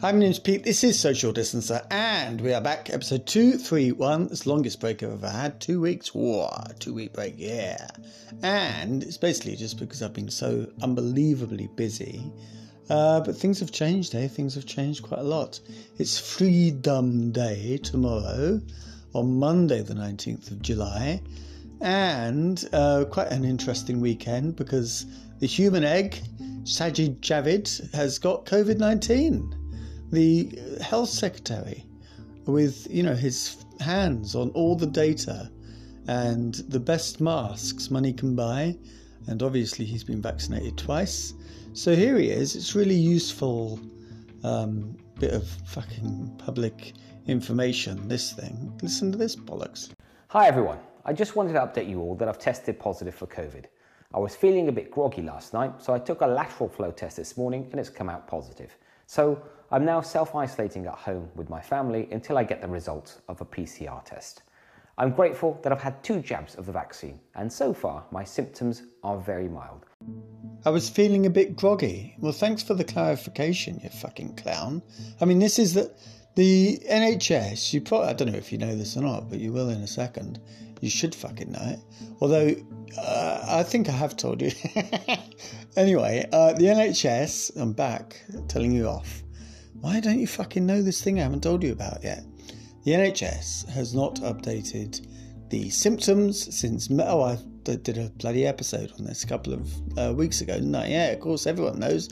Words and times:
Hi, 0.00 0.12
my 0.12 0.20
name's 0.20 0.38
Pete. 0.38 0.64
This 0.64 0.82
is 0.82 0.98
Social 0.98 1.30
Distancer, 1.30 1.84
and 1.90 2.40
we 2.40 2.54
are 2.54 2.60
back, 2.62 2.88
episode 2.88 3.26
231. 3.26 4.28
It's 4.30 4.44
the 4.44 4.48
longest 4.48 4.80
break 4.80 5.02
I've 5.02 5.12
ever 5.12 5.28
had. 5.28 5.60
Two 5.60 5.78
weeks. 5.78 6.14
Whoa, 6.14 6.48
two 6.78 6.94
week 6.94 7.12
break, 7.12 7.34
yeah. 7.36 7.86
And 8.42 9.02
it's 9.02 9.18
basically 9.18 9.56
just 9.56 9.78
because 9.78 10.00
I've 10.00 10.14
been 10.14 10.30
so 10.30 10.66
unbelievably 10.80 11.68
busy. 11.76 12.32
Uh, 12.88 13.20
but 13.20 13.36
things 13.36 13.60
have 13.60 13.72
changed, 13.72 14.14
eh? 14.14 14.26
Things 14.26 14.54
have 14.54 14.64
changed 14.64 15.02
quite 15.02 15.20
a 15.20 15.22
lot. 15.22 15.60
It's 15.98 16.18
Freedom 16.18 17.30
Day 17.30 17.76
tomorrow, 17.76 18.58
on 19.12 19.38
Monday, 19.38 19.82
the 19.82 19.92
19th 19.92 20.50
of 20.50 20.62
July, 20.62 21.20
and 21.82 22.66
uh, 22.72 23.04
quite 23.04 23.28
an 23.28 23.44
interesting 23.44 24.00
weekend 24.00 24.56
because 24.56 25.04
the 25.40 25.46
human 25.46 25.84
egg, 25.84 26.22
Sajid 26.62 27.20
Javid, 27.20 27.92
has 27.92 28.18
got 28.18 28.46
COVID 28.46 28.78
19 28.78 29.59
the 30.10 30.58
health 30.80 31.08
secretary 31.08 31.84
with 32.46 32.86
you 32.90 33.02
know 33.02 33.14
his 33.14 33.64
hands 33.80 34.34
on 34.34 34.50
all 34.50 34.74
the 34.74 34.86
data 34.86 35.50
and 36.08 36.54
the 36.68 36.80
best 36.80 37.20
masks 37.20 37.90
money 37.90 38.12
can 38.12 38.34
buy 38.34 38.76
and 39.28 39.42
obviously 39.42 39.84
he's 39.84 40.04
been 40.04 40.20
vaccinated 40.20 40.76
twice. 40.76 41.34
So 41.72 41.94
here 41.94 42.18
he 42.18 42.30
is. 42.30 42.56
It's 42.56 42.74
really 42.74 42.96
useful 42.96 43.78
um, 44.42 44.96
bit 45.18 45.32
of 45.32 45.46
fucking 45.66 46.34
public 46.38 46.94
information 47.26 48.08
this 48.08 48.32
thing. 48.32 48.72
Listen 48.82 49.12
to 49.12 49.18
this 49.18 49.36
bollocks. 49.36 49.90
Hi 50.28 50.46
everyone, 50.46 50.78
I 51.04 51.12
just 51.12 51.36
wanted 51.36 51.52
to 51.52 51.60
update 51.60 51.88
you 51.88 52.00
all 52.00 52.14
that 52.16 52.28
I've 52.28 52.38
tested 52.38 52.78
positive 52.78 53.14
for 53.14 53.26
COVID. 53.26 53.66
I 54.12 54.18
was 54.18 54.34
feeling 54.34 54.68
a 54.68 54.72
bit 54.72 54.90
groggy 54.90 55.22
last 55.22 55.52
night, 55.52 55.80
so 55.80 55.94
I 55.94 55.98
took 55.98 56.22
a 56.22 56.26
lateral 56.26 56.68
flow 56.68 56.90
test 56.90 57.16
this 57.16 57.36
morning 57.36 57.68
and 57.70 57.78
it's 57.78 57.90
come 57.90 58.08
out 58.08 58.26
positive. 58.26 58.76
So 59.06 59.40
I'm 59.72 59.84
now 59.84 60.00
self 60.00 60.34
isolating 60.34 60.86
at 60.86 60.94
home 60.94 61.28
with 61.36 61.48
my 61.48 61.60
family 61.60 62.08
until 62.10 62.36
I 62.36 62.42
get 62.42 62.60
the 62.60 62.66
results 62.66 63.20
of 63.28 63.40
a 63.40 63.44
PCR 63.44 64.04
test. 64.04 64.42
I'm 64.98 65.12
grateful 65.12 65.60
that 65.62 65.72
I've 65.72 65.80
had 65.80 66.02
two 66.02 66.20
jabs 66.20 66.56
of 66.56 66.66
the 66.66 66.72
vaccine, 66.72 67.20
and 67.36 67.52
so 67.52 67.72
far 67.72 68.04
my 68.10 68.24
symptoms 68.24 68.82
are 69.04 69.16
very 69.16 69.48
mild. 69.48 69.86
I 70.64 70.70
was 70.70 70.90
feeling 70.90 71.24
a 71.24 71.30
bit 71.30 71.54
groggy. 71.54 72.16
Well, 72.18 72.32
thanks 72.32 72.64
for 72.64 72.74
the 72.74 72.82
clarification, 72.82 73.78
you 73.80 73.90
fucking 73.90 74.34
clown. 74.34 74.82
I 75.20 75.24
mean, 75.24 75.38
this 75.38 75.56
is 75.60 75.74
the 75.74 75.94
the 76.34 76.80
NHS. 76.90 77.72
You 77.72 77.80
probably 77.80 78.08
I 78.08 78.12
don't 78.14 78.32
know 78.32 78.38
if 78.38 78.50
you 78.50 78.58
know 78.58 78.74
this 78.74 78.96
or 78.96 79.02
not, 79.02 79.30
but 79.30 79.38
you 79.38 79.52
will 79.52 79.70
in 79.70 79.82
a 79.82 79.86
second. 79.86 80.40
You 80.80 80.90
should 80.90 81.14
fucking 81.14 81.52
know 81.52 81.62
it. 81.62 81.78
Although 82.20 82.56
uh, 82.98 83.44
I 83.46 83.62
think 83.62 83.88
I 83.88 83.92
have 83.92 84.16
told 84.16 84.42
you. 84.42 84.50
anyway, 85.76 86.28
uh, 86.32 86.54
the 86.54 86.64
NHS. 86.64 87.56
I'm 87.56 87.72
back 87.72 88.20
telling 88.48 88.72
you 88.72 88.88
off. 88.88 89.22
Why 89.80 89.98
don't 89.98 90.18
you 90.18 90.26
fucking 90.26 90.66
know 90.66 90.82
this 90.82 91.02
thing 91.02 91.18
I 91.18 91.22
haven't 91.22 91.42
told 91.42 91.62
you 91.62 91.72
about 91.72 92.04
yet? 92.04 92.22
The 92.84 92.92
NHS 92.92 93.66
has 93.70 93.94
not 93.94 94.16
updated 94.16 95.06
the 95.48 95.70
symptoms 95.70 96.54
since. 96.54 96.90
Oh, 96.90 97.22
I 97.22 97.38
did 97.64 97.96
a 97.96 98.10
bloody 98.10 98.46
episode 98.46 98.92
on 98.98 99.06
this 99.06 99.24
a 99.24 99.26
couple 99.26 99.54
of 99.54 99.98
uh, 99.98 100.12
weeks 100.12 100.42
ago, 100.42 100.54
didn't 100.54 100.90
Yeah, 100.90 101.08
of 101.12 101.20
course, 101.20 101.46
everyone 101.46 101.78
knows. 101.78 102.10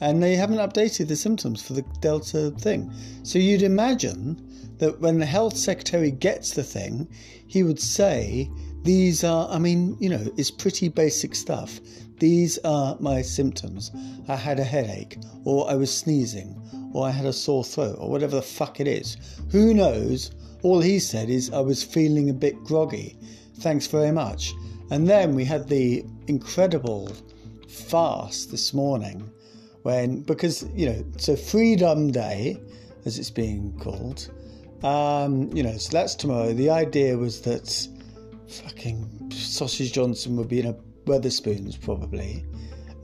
And 0.00 0.22
they 0.22 0.36
haven't 0.36 0.58
updated 0.58 1.08
the 1.08 1.16
symptoms 1.16 1.62
for 1.62 1.72
the 1.72 1.84
Delta 2.00 2.50
thing. 2.50 2.92
So 3.22 3.38
you'd 3.38 3.62
imagine 3.62 4.38
that 4.76 5.00
when 5.00 5.18
the 5.18 5.24
health 5.24 5.56
secretary 5.56 6.10
gets 6.10 6.50
the 6.50 6.62
thing, 6.62 7.08
he 7.46 7.62
would 7.62 7.80
say, 7.80 8.50
These 8.82 9.24
are, 9.24 9.48
I 9.48 9.58
mean, 9.58 9.96
you 10.00 10.10
know, 10.10 10.30
it's 10.36 10.50
pretty 10.50 10.88
basic 10.88 11.34
stuff. 11.34 11.80
These 12.18 12.58
are 12.58 12.96
my 13.00 13.22
symptoms. 13.22 13.90
I 14.28 14.36
had 14.36 14.58
a 14.58 14.64
headache, 14.64 15.18
or 15.44 15.70
I 15.70 15.74
was 15.74 15.94
sneezing, 15.94 16.60
or 16.96 17.06
I 17.06 17.10
had 17.10 17.26
a 17.26 17.32
sore 17.32 17.62
throat, 17.62 17.96
or 17.98 18.08
whatever 18.08 18.36
the 18.36 18.42
fuck 18.42 18.80
it 18.80 18.88
is. 18.88 19.18
Who 19.50 19.74
knows? 19.74 20.30
All 20.62 20.80
he 20.80 20.98
said 20.98 21.28
is, 21.28 21.52
I 21.52 21.60
was 21.60 21.82
feeling 21.82 22.30
a 22.30 22.32
bit 22.32 22.64
groggy. 22.64 23.18
Thanks 23.58 23.86
very 23.86 24.10
much. 24.10 24.54
And 24.90 25.06
then 25.06 25.34
we 25.34 25.44
had 25.44 25.68
the 25.68 26.06
incredible 26.26 27.12
fast 27.68 28.50
this 28.50 28.72
morning 28.72 29.30
when, 29.82 30.22
because, 30.22 30.66
you 30.74 30.86
know, 30.86 31.04
so 31.18 31.36
Freedom 31.36 32.10
Day, 32.10 32.58
as 33.04 33.18
it's 33.18 33.30
being 33.30 33.78
called, 33.78 34.30
um, 34.82 35.54
you 35.54 35.62
know, 35.62 35.76
so 35.76 35.90
that's 35.92 36.14
tomorrow. 36.14 36.54
The 36.54 36.70
idea 36.70 37.18
was 37.18 37.42
that 37.42 37.88
fucking 38.48 39.32
Sausage 39.32 39.92
Johnson 39.92 40.34
would 40.36 40.48
be 40.48 40.60
in 40.60 40.66
a 40.66 40.76
Wetherspoons 41.04 41.78
probably, 41.78 42.46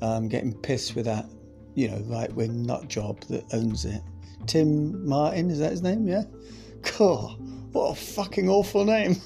um, 0.01 0.29
getting 0.29 0.55
pissed 0.55 0.97
with 0.97 1.05
that, 1.05 1.27
you 1.75 1.89
know, 1.89 1.99
right 2.07 2.33
wing 2.35 2.65
nut 2.65 2.89
job 2.89 3.21
that 3.29 3.45
owns 3.53 3.85
it. 3.85 4.03
Tim 4.47 5.07
Martin, 5.07 5.51
is 5.51 5.59
that 5.59 5.71
his 5.71 5.83
name? 5.83 6.07
Yeah? 6.07 6.25
Cool. 6.83 7.39
What 7.73 7.93
a 7.93 7.95
fucking 7.95 8.49
awful 8.49 8.85
name. 8.85 9.17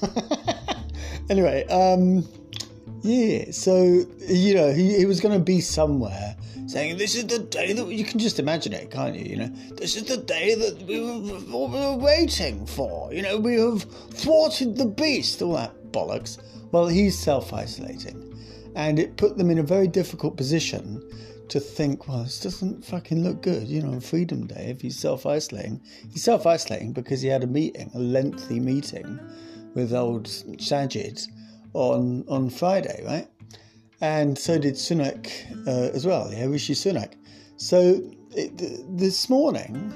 anyway, 1.29 1.65
um, 1.67 2.27
yeah, 3.01 3.51
so, 3.51 4.05
you 4.27 4.55
know, 4.55 4.71
he, 4.71 4.97
he 4.97 5.05
was 5.05 5.19
going 5.19 5.37
to 5.37 5.43
be 5.43 5.59
somewhere 5.59 6.35
saying, 6.67 6.97
This 6.97 7.15
is 7.15 7.27
the 7.27 7.39
day 7.39 7.73
that 7.73 7.87
you 7.87 8.03
can 8.03 8.19
just 8.19 8.39
imagine 8.39 8.73
it, 8.73 8.91
can't 8.91 9.15
you? 9.15 9.25
You 9.25 9.35
know, 9.37 9.47
this 9.75 9.95
is 9.95 10.03
the 10.03 10.17
day 10.17 10.55
that 10.55 10.81
we 10.83 10.99
were, 10.99 11.19
we 11.19 11.79
were 11.79 11.95
waiting 11.97 12.65
for. 12.65 13.11
You 13.13 13.21
know, 13.21 13.37
we 13.37 13.55
have 13.55 13.83
thwarted 13.83 14.77
the 14.77 14.85
beast, 14.85 15.41
all 15.41 15.53
that 15.53 15.91
bollocks. 15.91 16.37
Well, 16.71 16.87
he's 16.87 17.17
self 17.17 17.53
isolating. 17.53 18.23
And 18.75 18.99
it 18.99 19.17
put 19.17 19.37
them 19.37 19.49
in 19.49 19.57
a 19.57 19.63
very 19.63 19.87
difficult 19.87 20.37
position 20.37 21.01
to 21.49 21.59
think, 21.59 22.07
well, 22.07 22.23
this 22.23 22.39
doesn't 22.39 22.85
fucking 22.85 23.23
look 23.23 23.41
good, 23.41 23.67
you 23.67 23.81
know, 23.81 23.91
on 23.91 23.99
Freedom 23.99 24.47
Day 24.47 24.69
if 24.69 24.81
he's 24.81 24.97
self 24.99 25.25
isolating. 25.25 25.81
He's 26.11 26.23
self 26.23 26.45
isolating 26.45 26.93
because 26.93 27.21
he 27.21 27.27
had 27.29 27.43
a 27.43 27.47
meeting, 27.47 27.91
a 27.93 27.99
lengthy 27.99 28.59
meeting 28.59 29.19
with 29.73 29.93
old 29.93 30.25
Sajid 30.25 31.27
on, 31.73 32.25
on 32.27 32.49
Friday, 32.49 33.03
right? 33.05 33.27
And 34.01 34.37
so 34.37 34.57
did 34.57 34.75
Sunak 34.75 35.31
uh, 35.67 35.93
as 35.95 36.05
well, 36.05 36.31
yeah, 36.31 36.45
Rishi 36.45 36.73
Sunak. 36.73 37.13
So 37.57 38.01
it, 38.31 38.97
this 38.97 39.29
morning, 39.29 39.93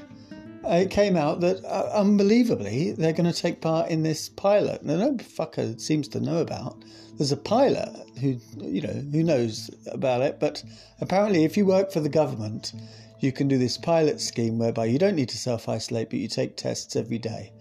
it 0.64 0.92
came 0.92 1.16
out 1.16 1.42
that 1.42 1.64
uh, 1.66 1.92
unbelievably 1.94 2.92
they're 2.94 3.14
going 3.14 3.32
to 3.32 3.42
take 3.42 3.62
part 3.62 3.90
in 3.90 4.04
this 4.04 4.30
pilot. 4.30 4.84
Now, 4.84 4.98
no 4.98 5.14
fucker 5.16 5.80
seems 5.80 6.08
to 6.10 6.20
know 6.20 6.38
about. 6.40 6.84
There's 7.18 7.32
a 7.32 7.38
pilot 7.38 7.90
who, 8.20 8.38
you 8.58 8.82
know, 8.82 8.94
who 8.94 9.24
knows 9.24 9.70
about 9.92 10.22
it, 10.22 10.40
but 10.40 10.64
apparently, 11.00 11.44
if 11.44 11.58
you 11.58 11.66
work 11.66 11.92
for 11.92 12.00
the 12.00 12.10
government, 12.10 12.74
you 13.20 13.32
can 13.32 13.48
do 13.48 13.58
this 13.58 13.78
pilot 13.78 14.20
scheme 14.20 14.58
whereby 14.58 14.86
you 14.86 14.98
don't 14.98 15.16
need 15.16 15.30
to 15.30 15.38
self 15.38 15.70
isolate, 15.70 16.10
but 16.10 16.20
you 16.20 16.28
take 16.28 16.58
tests 16.58 16.96
every 16.96 17.20
day, 17.20 17.52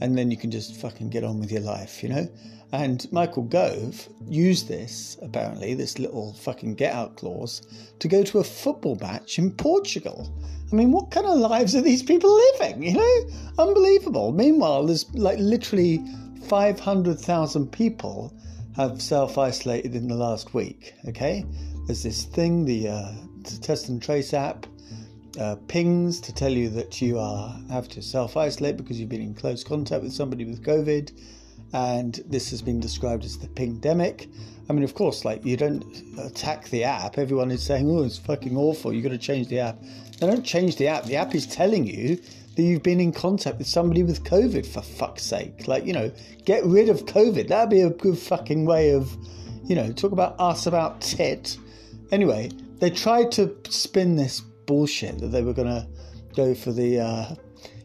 and 0.00 0.16
then 0.16 0.30
you 0.30 0.36
can 0.36 0.50
just 0.50 0.80
fucking 0.80 1.10
get 1.10 1.24
on 1.24 1.38
with 1.40 1.52
your 1.52 1.60
life, 1.60 2.02
you 2.02 2.08
know. 2.08 2.28
And 2.72 3.10
Michael 3.10 3.42
Gove 3.42 4.08
used 4.28 4.68
this, 4.68 5.18
apparently, 5.22 5.74
this 5.74 5.98
little 5.98 6.34
fucking 6.34 6.76
get 6.76 6.94
out 6.94 7.16
clause, 7.16 7.62
to 7.98 8.06
go 8.06 8.22
to 8.22 8.38
a 8.38 8.44
football 8.44 8.96
match 9.00 9.38
in 9.38 9.50
Portugal. 9.50 10.32
I 10.72 10.76
mean, 10.76 10.92
what 10.92 11.10
kind 11.10 11.26
of 11.26 11.38
lives 11.38 11.74
are 11.74 11.80
these 11.80 12.02
people 12.02 12.32
living? 12.32 12.82
You 12.82 12.94
know, 12.94 13.30
unbelievable. 13.58 14.30
Meanwhile, 14.32 14.86
there's 14.86 15.12
like 15.14 15.38
literally 15.40 16.00
500,000 16.48 17.72
people 17.72 18.32
have 18.76 19.02
self 19.02 19.36
isolated 19.36 19.96
in 19.96 20.06
the 20.06 20.14
last 20.14 20.54
week. 20.54 20.94
Okay, 21.08 21.44
there's 21.86 22.04
this 22.04 22.24
thing, 22.24 22.64
the 22.64 22.88
uh, 22.88 23.12
test 23.62 23.88
and 23.88 24.00
trace 24.00 24.32
app. 24.32 24.66
Uh, 25.38 25.54
pings 25.68 26.20
to 26.20 26.34
tell 26.34 26.50
you 26.50 26.68
that 26.68 27.00
you 27.00 27.16
are 27.16 27.56
have 27.70 27.88
to 27.88 28.02
self 28.02 28.36
isolate 28.36 28.76
because 28.76 28.98
you've 28.98 29.08
been 29.08 29.22
in 29.22 29.34
close 29.34 29.62
contact 29.62 30.02
with 30.02 30.12
somebody 30.12 30.44
with 30.44 30.64
COVID 30.64 31.12
and 31.72 32.20
this 32.26 32.50
has 32.50 32.62
been 32.62 32.80
described 32.80 33.24
as 33.24 33.38
the 33.38 33.48
pandemic. 33.48 34.28
I 34.68 34.72
mean, 34.72 34.84
of 34.84 34.94
course, 34.94 35.24
like 35.24 35.44
you 35.44 35.56
don't 35.56 35.84
attack 36.18 36.68
the 36.68 36.84
app. 36.84 37.18
Everyone 37.18 37.50
is 37.50 37.62
saying, 37.62 37.90
"Oh, 37.90 38.02
it's 38.02 38.18
fucking 38.18 38.56
awful. 38.56 38.92
You've 38.92 39.04
got 39.04 39.10
to 39.10 39.18
change 39.18 39.48
the 39.48 39.60
app." 39.60 39.82
They 40.18 40.26
don't 40.26 40.44
change 40.44 40.76
the 40.76 40.88
app. 40.88 41.04
The 41.04 41.16
app 41.16 41.34
is 41.34 41.46
telling 41.46 41.86
you 41.86 42.16
that 42.56 42.62
you've 42.62 42.82
been 42.82 43.00
in 43.00 43.12
contact 43.12 43.58
with 43.58 43.66
somebody 43.66 44.02
with 44.02 44.24
COVID. 44.24 44.66
For 44.66 44.82
fuck's 44.82 45.24
sake, 45.24 45.66
like 45.66 45.86
you 45.86 45.92
know, 45.92 46.12
get 46.44 46.64
rid 46.64 46.88
of 46.88 47.06
COVID. 47.06 47.48
That'd 47.48 47.70
be 47.70 47.80
a 47.80 47.90
good 47.90 48.18
fucking 48.18 48.64
way 48.64 48.90
of, 48.90 49.16
you 49.64 49.74
know, 49.74 49.92
talk 49.92 50.12
about 50.12 50.38
us 50.38 50.66
about 50.66 51.00
tit. 51.00 51.56
Anyway, 52.12 52.50
they 52.78 52.90
tried 52.90 53.30
to 53.32 53.56
spin 53.68 54.16
this 54.16 54.40
bullshit 54.66 55.18
that 55.18 55.28
they 55.28 55.42
were 55.42 55.54
to 55.54 55.86
go 56.34 56.54
for 56.54 56.72
the 56.72 57.00
uh, 57.00 57.34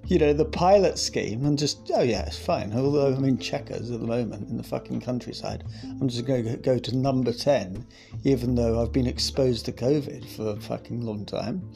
you 0.07 0.19
know, 0.19 0.34
the 0.34 0.46
pilot 0.46 1.00
scheme 1.00 1.46
and 1.46 1.57
just, 1.57 1.90
oh 1.94 2.02
yeah, 2.02 2.25
it's 2.25 2.38
fine. 2.38 2.74
Although 2.74 3.13
I'm 3.13 3.25
in 3.25 3.38
Chequers 3.38 3.90
at 3.92 4.00
the 4.00 4.07
moment 4.07 4.50
in 4.50 4.57
the 4.57 4.63
fucking 4.63 5.02
countryside, 5.02 5.63
I'm 5.84 6.07
just 6.07 6.25
going 6.25 6.46
to 6.46 6.57
go 6.57 6.78
to 6.78 6.96
number 6.96 7.34
10, 7.34 7.86
even 8.24 8.56
though 8.56 8.81
I've 8.81 8.92
been 8.92 9.07
exposed 9.07 9.66
to 9.66 9.72
COVID 9.72 10.25
for 10.36 10.50
a 10.50 10.62
fucking 10.62 11.02
long 11.02 11.25
time. 11.25 11.68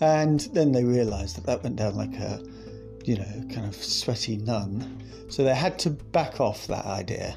And 0.00 0.40
then 0.52 0.72
they 0.72 0.84
realised 0.84 1.36
that 1.36 1.46
that 1.46 1.62
went 1.62 1.76
down 1.76 1.96
like 1.96 2.14
a, 2.14 2.42
you 3.04 3.16
know, 3.16 3.44
kind 3.52 3.66
of 3.66 3.74
sweaty 3.74 4.38
nun. 4.38 5.02
So 5.28 5.44
they 5.44 5.54
had 5.54 5.78
to 5.80 5.90
back 5.90 6.40
off 6.40 6.66
that 6.68 6.86
idea. 6.86 7.36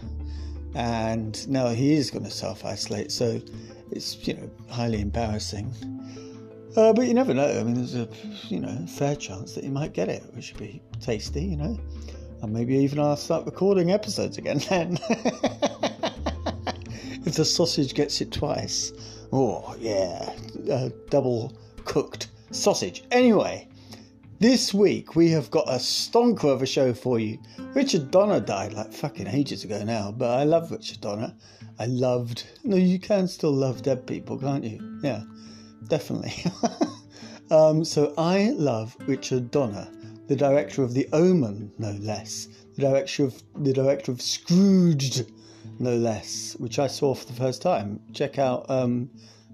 And 0.74 1.48
now 1.50 1.70
he 1.70 1.94
is 1.94 2.12
going 2.12 2.26
to 2.26 2.32
self 2.32 2.64
isolate. 2.64 3.12
So 3.12 3.42
it's, 3.92 4.26
you 4.28 4.36
know, 4.36 4.50
highly 4.70 5.02
embarrassing. 5.02 5.74
Uh, 6.76 6.94
but 6.94 7.08
you 7.08 7.14
never 7.14 7.34
know. 7.34 7.48
I 7.48 7.64
mean, 7.64 7.76
there's 7.76 7.96
a 7.96 8.08
you 8.48 8.60
know 8.60 8.86
fair 8.88 9.16
chance 9.16 9.54
that 9.56 9.64
you 9.64 9.72
might 9.72 9.94
get 9.94 10.10
it, 10.10 10.24
which 10.34 10.54
would 10.54 10.60
be 10.60 10.82
tasty, 11.02 11.44
you 11.44 11.58
know. 11.58 11.80
And 12.42 12.54
maybe 12.54 12.76
even 12.76 13.00
I'll 13.00 13.18
start 13.18 13.46
recording 13.46 13.92
episodes 13.92 14.38
again 14.38 14.60
then. 14.70 14.98
if 17.26 17.36
the 17.36 17.46
sausage 17.46 17.94
gets 17.94 18.22
it 18.22 18.32
twice. 18.32 18.94
Oh 19.32 19.76
yeah, 19.80 20.34
uh, 20.72 20.90
double 21.10 21.54
cooked 21.86 22.30
sausage. 22.52 23.04
Anyway, 23.12 23.68
this 24.40 24.74
week 24.74 25.16
we 25.16 25.30
have 25.32 25.52
got 25.52 25.68
a 25.68 25.78
stonker 25.78 26.46
of 26.54 26.62
a 26.62 26.66
show 26.66 26.94
for 26.94 27.20
you. 27.20 27.40
Richard 27.74 28.10
Donner 28.10 28.40
died 28.40 28.74
like 28.74 28.94
fucking 28.94 29.28
ages 29.28 29.64
ago 29.64 29.84
now, 29.84 30.12
but 30.12 30.30
I 30.40 30.44
love 30.44 30.72
Richard 30.72 31.02
Donner. 31.02 31.34
I 31.78 31.86
loved. 31.86 32.46
No, 32.64 32.78
you 32.78 33.00
can 33.00 33.28
still 33.28 33.54
love 33.54 33.82
dead 33.82 34.08
people, 34.08 34.38
can't 34.38 34.64
you? 34.64 35.00
Yeah, 35.04 35.24
definitely. 35.88 36.34
um, 37.52 37.84
so 37.84 38.14
I 38.18 38.52
love 38.52 38.96
Richard 39.08 39.52
Donner, 39.52 39.88
the 40.28 40.36
director 40.36 40.84
of 40.84 40.94
The 40.94 41.08
Omen, 41.14 41.72
no 41.78 41.92
less. 41.92 42.48
The 42.76 42.82
director 42.82 43.26
of 43.26 43.42
the 43.56 43.74
director 43.74 44.12
of 44.12 44.22
Scrooged, 44.22 45.32
no 45.80 45.96
less, 45.96 46.56
which 46.60 46.80
I 46.80 46.88
saw 46.88 47.14
for 47.14 47.26
the 47.26 47.34
first 47.34 47.62
time. 47.62 48.00
Check 48.14 48.38
out 48.38 48.70
um, 48.70 49.10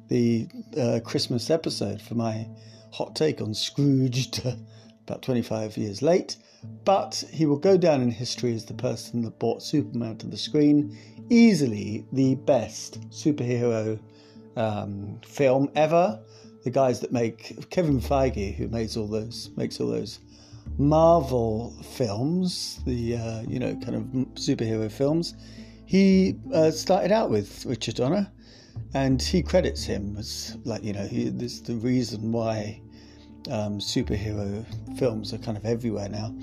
the 0.10 0.48
uh, 0.78 1.00
Christmas 1.04 1.50
episode 1.50 2.02
for 2.02 2.16
my 2.16 2.48
hot 2.92 3.16
take 3.16 3.42
on 3.42 3.54
Scrooged, 3.54 4.46
about 5.08 5.22
25 5.22 5.78
years 5.78 6.02
late. 6.02 6.38
But 6.84 7.24
he 7.32 7.46
will 7.46 7.58
go 7.58 7.78
down 7.78 8.02
in 8.02 8.12
history 8.12 8.54
as 8.54 8.66
the 8.66 8.74
person 8.74 9.22
that 9.22 9.40
brought 9.40 9.62
Superman 9.62 10.18
to 10.18 10.28
the 10.28 10.38
screen. 10.38 10.98
Easily 11.30 12.06
the 12.12 12.36
best 12.36 13.00
superhero 13.10 14.00
um, 14.56 15.20
film 15.26 15.70
ever. 15.76 16.20
The 16.64 16.72
guys 16.72 17.00
that 17.02 17.12
make 17.12 17.70
Kevin 17.70 18.02
Feige, 18.02 18.56
who 18.56 18.68
makes 18.68 18.98
all 18.98 19.08
those 19.08 19.52
makes 19.56 19.80
all 19.80 19.88
those 19.88 20.20
Marvel 20.78 21.76
films, 21.84 22.80
the 22.86 23.18
uh, 23.18 23.42
you 23.42 23.60
know 23.60 23.76
kind 23.76 23.96
of 23.96 24.04
superhero 24.34 24.92
films. 24.92 25.36
He 25.86 26.38
uh, 26.54 26.72
started 26.72 27.12
out 27.12 27.30
with 27.30 27.66
Richard 27.66 27.96
Donner, 27.96 28.32
and 28.94 29.22
he 29.22 29.44
credits 29.44 29.84
him 29.84 30.16
as 30.18 30.58
like 30.66 30.84
you 30.84 30.94
know 30.94 31.06
he, 31.06 31.30
this 31.30 31.62
the 31.62 31.76
reason 31.76 32.32
why 32.32 32.82
um, 33.50 33.80
superhero 33.80 34.66
films 34.98 35.34
are 35.34 35.38
kind 35.38 35.58
of 35.58 35.66
everywhere 35.66 36.10
now. 36.10 36.34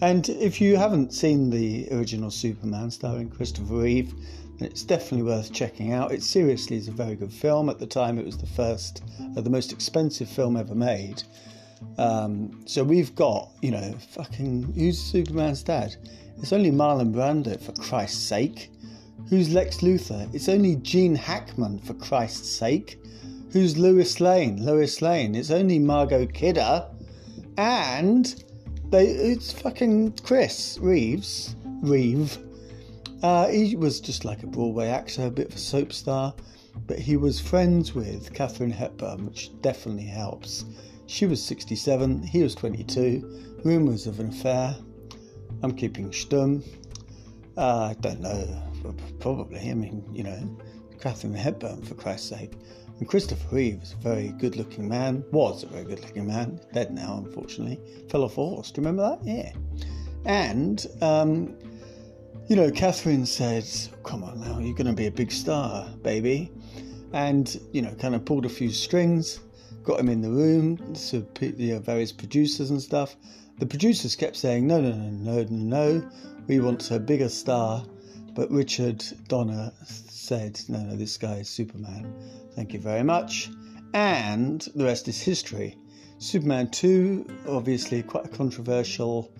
And 0.00 0.28
if 0.28 0.60
you 0.60 0.76
haven't 0.76 1.12
seen 1.12 1.50
the 1.50 1.88
original 1.92 2.30
Superman 2.30 2.90
starring 2.90 3.30
Christopher 3.30 3.74
Reeve, 3.74 4.12
then 4.58 4.70
it's 4.70 4.82
definitely 4.82 5.22
worth 5.22 5.52
checking 5.52 5.92
out. 5.92 6.12
It 6.12 6.22
seriously 6.22 6.76
is 6.76 6.88
a 6.88 6.92
very 6.92 7.14
good 7.14 7.32
film. 7.32 7.68
At 7.68 7.78
the 7.78 7.86
time, 7.86 8.18
it 8.18 8.24
was 8.24 8.38
the 8.38 8.46
first, 8.46 9.02
uh, 9.36 9.40
the 9.40 9.50
most 9.50 9.72
expensive 9.72 10.28
film 10.28 10.56
ever 10.56 10.74
made. 10.74 11.22
Um, 11.98 12.62
so 12.66 12.82
we've 12.84 13.14
got, 13.14 13.50
you 13.62 13.70
know, 13.70 13.94
fucking 14.12 14.72
who's 14.74 14.98
Superman's 14.98 15.62
dad? 15.62 15.96
It's 16.38 16.52
only 16.52 16.70
Marlon 16.70 17.12
Brando 17.12 17.60
for 17.60 17.72
Christ's 17.72 18.22
sake. 18.22 18.70
Who's 19.28 19.52
Lex 19.52 19.78
Luthor? 19.78 20.32
It's 20.34 20.48
only 20.48 20.76
Gene 20.76 21.14
Hackman 21.14 21.78
for 21.80 21.94
Christ's 21.94 22.50
sake. 22.50 22.98
Who's 23.52 23.78
Lois 23.78 24.20
Lane? 24.20 24.64
Lois 24.64 25.00
Lane. 25.00 25.34
It's 25.34 25.50
only 25.50 25.78
Margot 25.78 26.26
Kidder. 26.26 26.86
And 27.56 28.44
they 28.90 29.06
it's 29.06 29.52
fucking 29.52 30.18
Chris 30.24 30.78
Reeves. 30.80 31.54
Reeve. 31.82 32.38
Uh, 33.24 33.48
he 33.48 33.74
was 33.74 34.00
just 34.00 34.26
like 34.26 34.42
a 34.42 34.46
Broadway 34.46 34.88
actor, 34.88 35.24
a 35.24 35.30
bit 35.30 35.48
of 35.48 35.54
a 35.54 35.58
soap 35.58 35.94
star, 35.94 36.34
but 36.86 36.98
he 36.98 37.16
was 37.16 37.40
friends 37.40 37.94
with 37.94 38.34
Katharine 38.34 38.70
Hepburn, 38.70 39.24
which 39.24 39.50
definitely 39.62 40.04
helps. 40.04 40.66
She 41.06 41.24
was 41.24 41.42
67, 41.42 42.22
he 42.22 42.42
was 42.42 42.54
22. 42.54 43.60
Rumours 43.64 44.06
of 44.06 44.20
an 44.20 44.28
affair. 44.28 44.76
I'm 45.62 45.74
keeping 45.74 46.10
stum. 46.10 46.62
Uh, 47.56 47.92
I 47.92 47.96
don't 48.02 48.20
know. 48.20 48.62
Probably. 49.20 49.70
I 49.70 49.72
mean, 49.72 50.04
you 50.12 50.24
know, 50.24 50.58
Katharine 51.00 51.32
Hepburn, 51.32 51.80
for 51.80 51.94
Christ's 51.94 52.28
sake. 52.28 52.52
And 52.98 53.08
Christopher 53.08 53.56
Reeve 53.56 53.80
was 53.80 53.94
a 53.94 54.02
very 54.02 54.34
good 54.38 54.56
looking 54.56 54.86
man, 54.86 55.24
was 55.32 55.62
a 55.62 55.66
very 55.68 55.84
good 55.84 56.00
looking 56.00 56.26
man, 56.26 56.60
dead 56.74 56.92
now, 56.92 57.22
unfortunately. 57.24 57.80
Fell 58.10 58.24
off 58.24 58.32
a 58.32 58.34
horse. 58.34 58.70
Do 58.70 58.82
you 58.82 58.86
remember 58.86 59.16
that? 59.16 59.26
Yeah. 59.26 59.52
And, 60.26 60.86
um, 61.00 61.56
you 62.48 62.56
know, 62.56 62.70
Catherine 62.70 63.24
said, 63.24 63.66
Come 64.02 64.22
on 64.22 64.40
now, 64.40 64.58
you're 64.58 64.74
going 64.74 64.86
to 64.86 64.92
be 64.92 65.06
a 65.06 65.10
big 65.10 65.32
star, 65.32 65.88
baby. 66.02 66.52
And, 67.12 67.58
you 67.72 67.80
know, 67.80 67.94
kind 67.94 68.14
of 68.14 68.24
pulled 68.24 68.44
a 68.44 68.50
few 68.50 68.70
strings, 68.70 69.40
got 69.82 70.00
him 70.00 70.08
in 70.08 70.20
the 70.20 70.30
room, 70.30 70.94
so, 70.94 71.26
you 71.40 71.74
know, 71.74 71.78
various 71.78 72.12
producers 72.12 72.70
and 72.70 72.82
stuff. 72.82 73.16
The 73.58 73.66
producers 73.66 74.14
kept 74.16 74.36
saying, 74.36 74.66
No, 74.66 74.80
no, 74.80 74.92
no, 74.92 75.10
no, 75.10 75.42
no, 75.44 75.46
no, 75.48 76.10
we 76.46 76.60
want 76.60 76.90
a 76.90 76.98
bigger 76.98 77.28
star. 77.28 77.84
But 78.34 78.50
Richard 78.50 79.02
Donner 79.28 79.72
said, 79.84 80.60
No, 80.68 80.82
no, 80.82 80.96
this 80.96 81.16
guy 81.16 81.36
is 81.36 81.48
Superman. 81.48 82.12
Thank 82.54 82.74
you 82.74 82.80
very 82.80 83.04
much. 83.04 83.50
And 83.94 84.60
the 84.74 84.84
rest 84.84 85.08
is 85.08 85.20
history. 85.22 85.78
Superman 86.18 86.70
2, 86.70 87.26
obviously 87.48 88.02
quite 88.02 88.26
a 88.26 88.28
controversial 88.28 89.32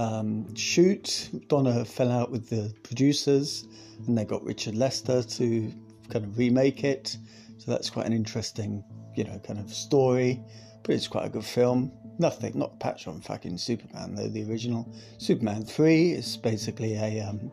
um, 0.00 0.54
shoot. 0.54 1.28
Donner 1.48 1.84
fell 1.84 2.10
out 2.10 2.30
with 2.30 2.48
the 2.48 2.72
producers 2.82 3.66
and 4.06 4.16
they 4.16 4.24
got 4.24 4.42
Richard 4.42 4.74
Lester 4.74 5.22
to 5.22 5.72
kind 6.08 6.24
of 6.24 6.38
remake 6.38 6.84
it. 6.84 7.18
So 7.58 7.70
that's 7.70 7.90
quite 7.90 8.06
an 8.06 8.14
interesting, 8.14 8.82
you 9.14 9.24
know, 9.24 9.38
kind 9.40 9.58
of 9.58 9.70
story. 9.72 10.40
But 10.82 10.94
it's 10.94 11.06
quite 11.06 11.26
a 11.26 11.28
good 11.28 11.44
film. 11.44 11.92
Nothing, 12.18 12.58
not 12.58 12.80
patch 12.80 13.06
on 13.06 13.20
fucking 13.20 13.58
Superman 13.58 14.14
though, 14.14 14.28
the 14.28 14.48
original. 14.48 14.90
Superman 15.18 15.64
3 15.64 16.12
is 16.12 16.36
basically 16.38 16.94
a 16.94 17.20
um, 17.20 17.52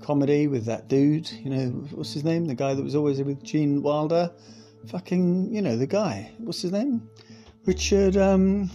comedy 0.00 0.46
with 0.46 0.64
that 0.66 0.88
dude, 0.88 1.30
you 1.30 1.50
know, 1.50 1.68
what's 1.90 2.12
his 2.12 2.24
name? 2.24 2.46
The 2.46 2.54
guy 2.54 2.74
that 2.74 2.82
was 2.82 2.94
always 2.94 3.20
with 3.20 3.42
Gene 3.42 3.82
Wilder. 3.82 4.30
Fucking, 4.86 5.52
you 5.52 5.60
know, 5.60 5.76
the 5.76 5.86
guy. 5.86 6.30
What's 6.38 6.62
his 6.62 6.72
name? 6.72 7.08
Richard, 7.66 8.16
um, 8.16 8.70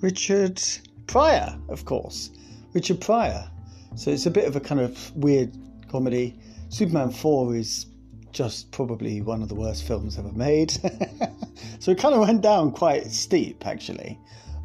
Richard 0.00 0.60
Pryor, 1.06 1.56
of 1.68 1.84
course. 1.84 2.30
Richard 2.76 3.00
Pryor. 3.00 3.48
So 3.94 4.10
it's 4.10 4.26
a 4.26 4.30
bit 4.30 4.44
of 4.44 4.54
a 4.54 4.60
kind 4.60 4.82
of 4.82 5.16
weird 5.16 5.56
comedy. 5.88 6.38
Superman 6.68 7.10
4 7.10 7.56
is 7.56 7.86
just 8.32 8.70
probably 8.70 9.22
one 9.22 9.40
of 9.40 9.48
the 9.48 9.54
worst 9.54 9.84
films 9.84 10.18
ever 10.18 10.30
made. 10.32 10.70
so 11.78 11.92
it 11.92 11.96
kind 11.96 12.14
of 12.14 12.20
went 12.20 12.42
down 12.42 12.72
quite 12.72 13.06
steep, 13.10 13.66
actually. 13.66 14.20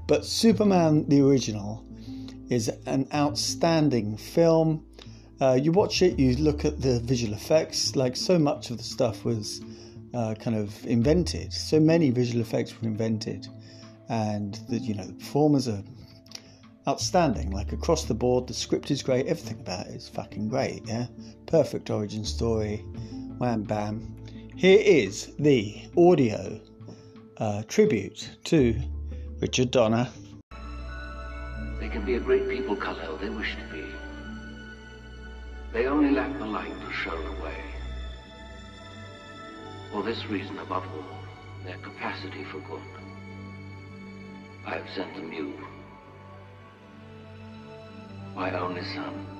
But 0.09 0.25
Superman, 0.25 1.07
the 1.07 1.21
original, 1.21 1.85
is 2.49 2.67
an 2.85 3.07
outstanding 3.13 4.17
film. 4.17 4.85
Uh, 5.39 5.53
you 5.53 5.71
watch 5.71 6.01
it, 6.01 6.19
you 6.19 6.35
look 6.35 6.65
at 6.65 6.81
the 6.81 6.99
visual 6.99 7.33
effects, 7.33 7.95
like 7.95 8.17
so 8.17 8.37
much 8.37 8.71
of 8.71 8.77
the 8.77 8.83
stuff 8.83 9.23
was 9.23 9.61
uh, 10.13 10.35
kind 10.35 10.57
of 10.57 10.85
invented. 10.85 11.53
So 11.53 11.79
many 11.79 12.09
visual 12.09 12.41
effects 12.41 12.73
were 12.81 12.89
invented, 12.89 13.47
and 14.09 14.59
the 14.67 14.79
you 14.79 14.95
know 14.95 15.05
the 15.05 15.13
performers 15.13 15.69
are 15.69 15.81
outstanding. 16.87 17.51
Like 17.51 17.71
across 17.73 18.05
the 18.05 18.13
board, 18.13 18.47
the 18.47 18.53
script 18.53 18.91
is 18.91 19.01
great. 19.03 19.27
Everything 19.27 19.59
about 19.59 19.87
it 19.87 19.95
is 19.95 20.09
fucking 20.09 20.49
great. 20.49 20.81
Yeah, 20.85 21.07
perfect 21.45 21.89
origin 21.89 22.25
story. 22.25 22.77
Wham 23.37 23.63
bam. 23.63 24.15
Here 24.55 24.79
is 24.79 25.33
the 25.39 25.89
audio 25.97 26.59
uh, 27.37 27.63
tribute 27.67 28.29
to 28.45 28.79
Richard 29.39 29.71
Donner. 29.71 30.07
They 31.79 31.89
can 31.89 32.05
be 32.05 32.15
a 32.15 32.19
great 32.19 32.47
people, 32.47 32.75
Kal-El. 32.75 33.17
They 33.17 33.29
wish 33.29 33.55
to 33.55 33.75
be. 33.75 33.83
They 35.73 35.87
only 35.87 36.11
lack 36.11 36.37
the 36.37 36.45
light 36.45 36.69
to 36.79 36.93
show 36.93 37.17
the 37.23 37.43
way. 37.43 37.55
For 39.91 40.03
this 40.03 40.25
reason, 40.27 40.59
above 40.59 40.83
all, 40.93 41.65
their 41.65 41.77
capacity 41.77 42.43
for 42.43 42.59
good. 42.59 42.81
I 44.65 44.75
have 44.75 44.89
sent 44.95 45.15
them 45.15 45.33
you, 45.33 45.53
my 48.35 48.51
only 48.59 48.83
son. 48.95 49.30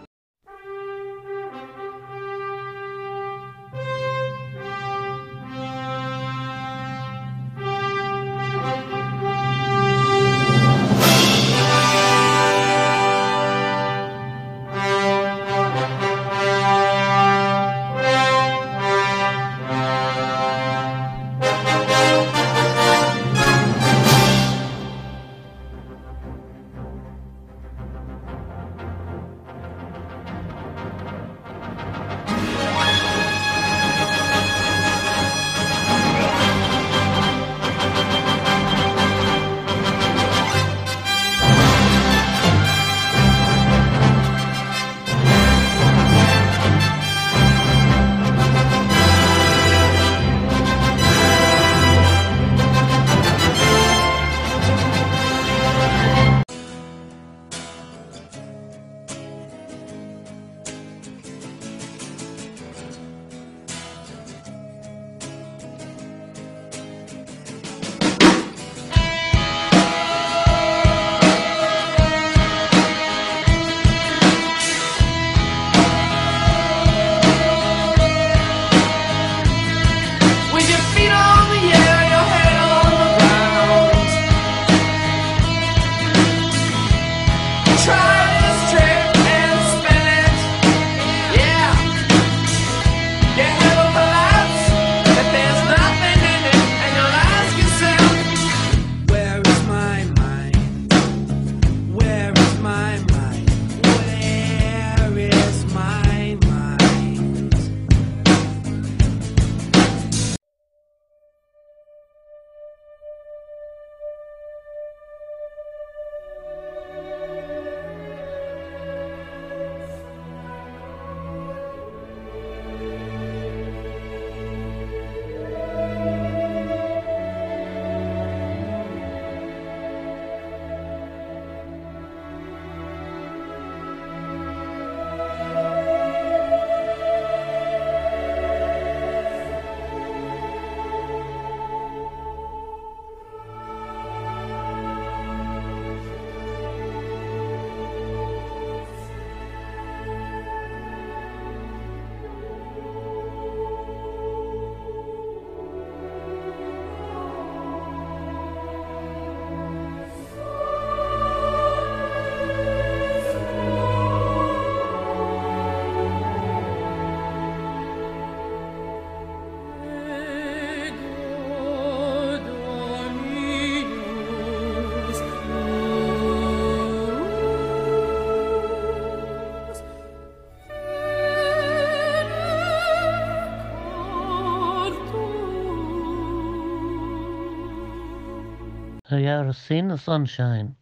You 189.11 189.27
ever 189.27 189.51
seen 189.51 189.89
the 189.89 189.97
sunshine? 189.97 190.77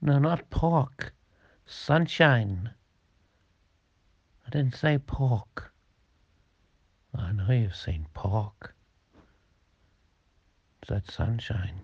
No, 0.00 0.18
not 0.18 0.48
pork. 0.50 1.12
Sunshine. 1.66 2.70
I 4.46 4.50
didn't 4.50 4.76
say 4.76 4.98
pork. 4.98 5.72
I 7.14 7.32
know 7.32 7.50
you've 7.50 7.74
seen 7.74 8.06
pork. 8.14 8.74
I 10.82 10.86
said 10.86 11.10
sunshine. 11.10 11.80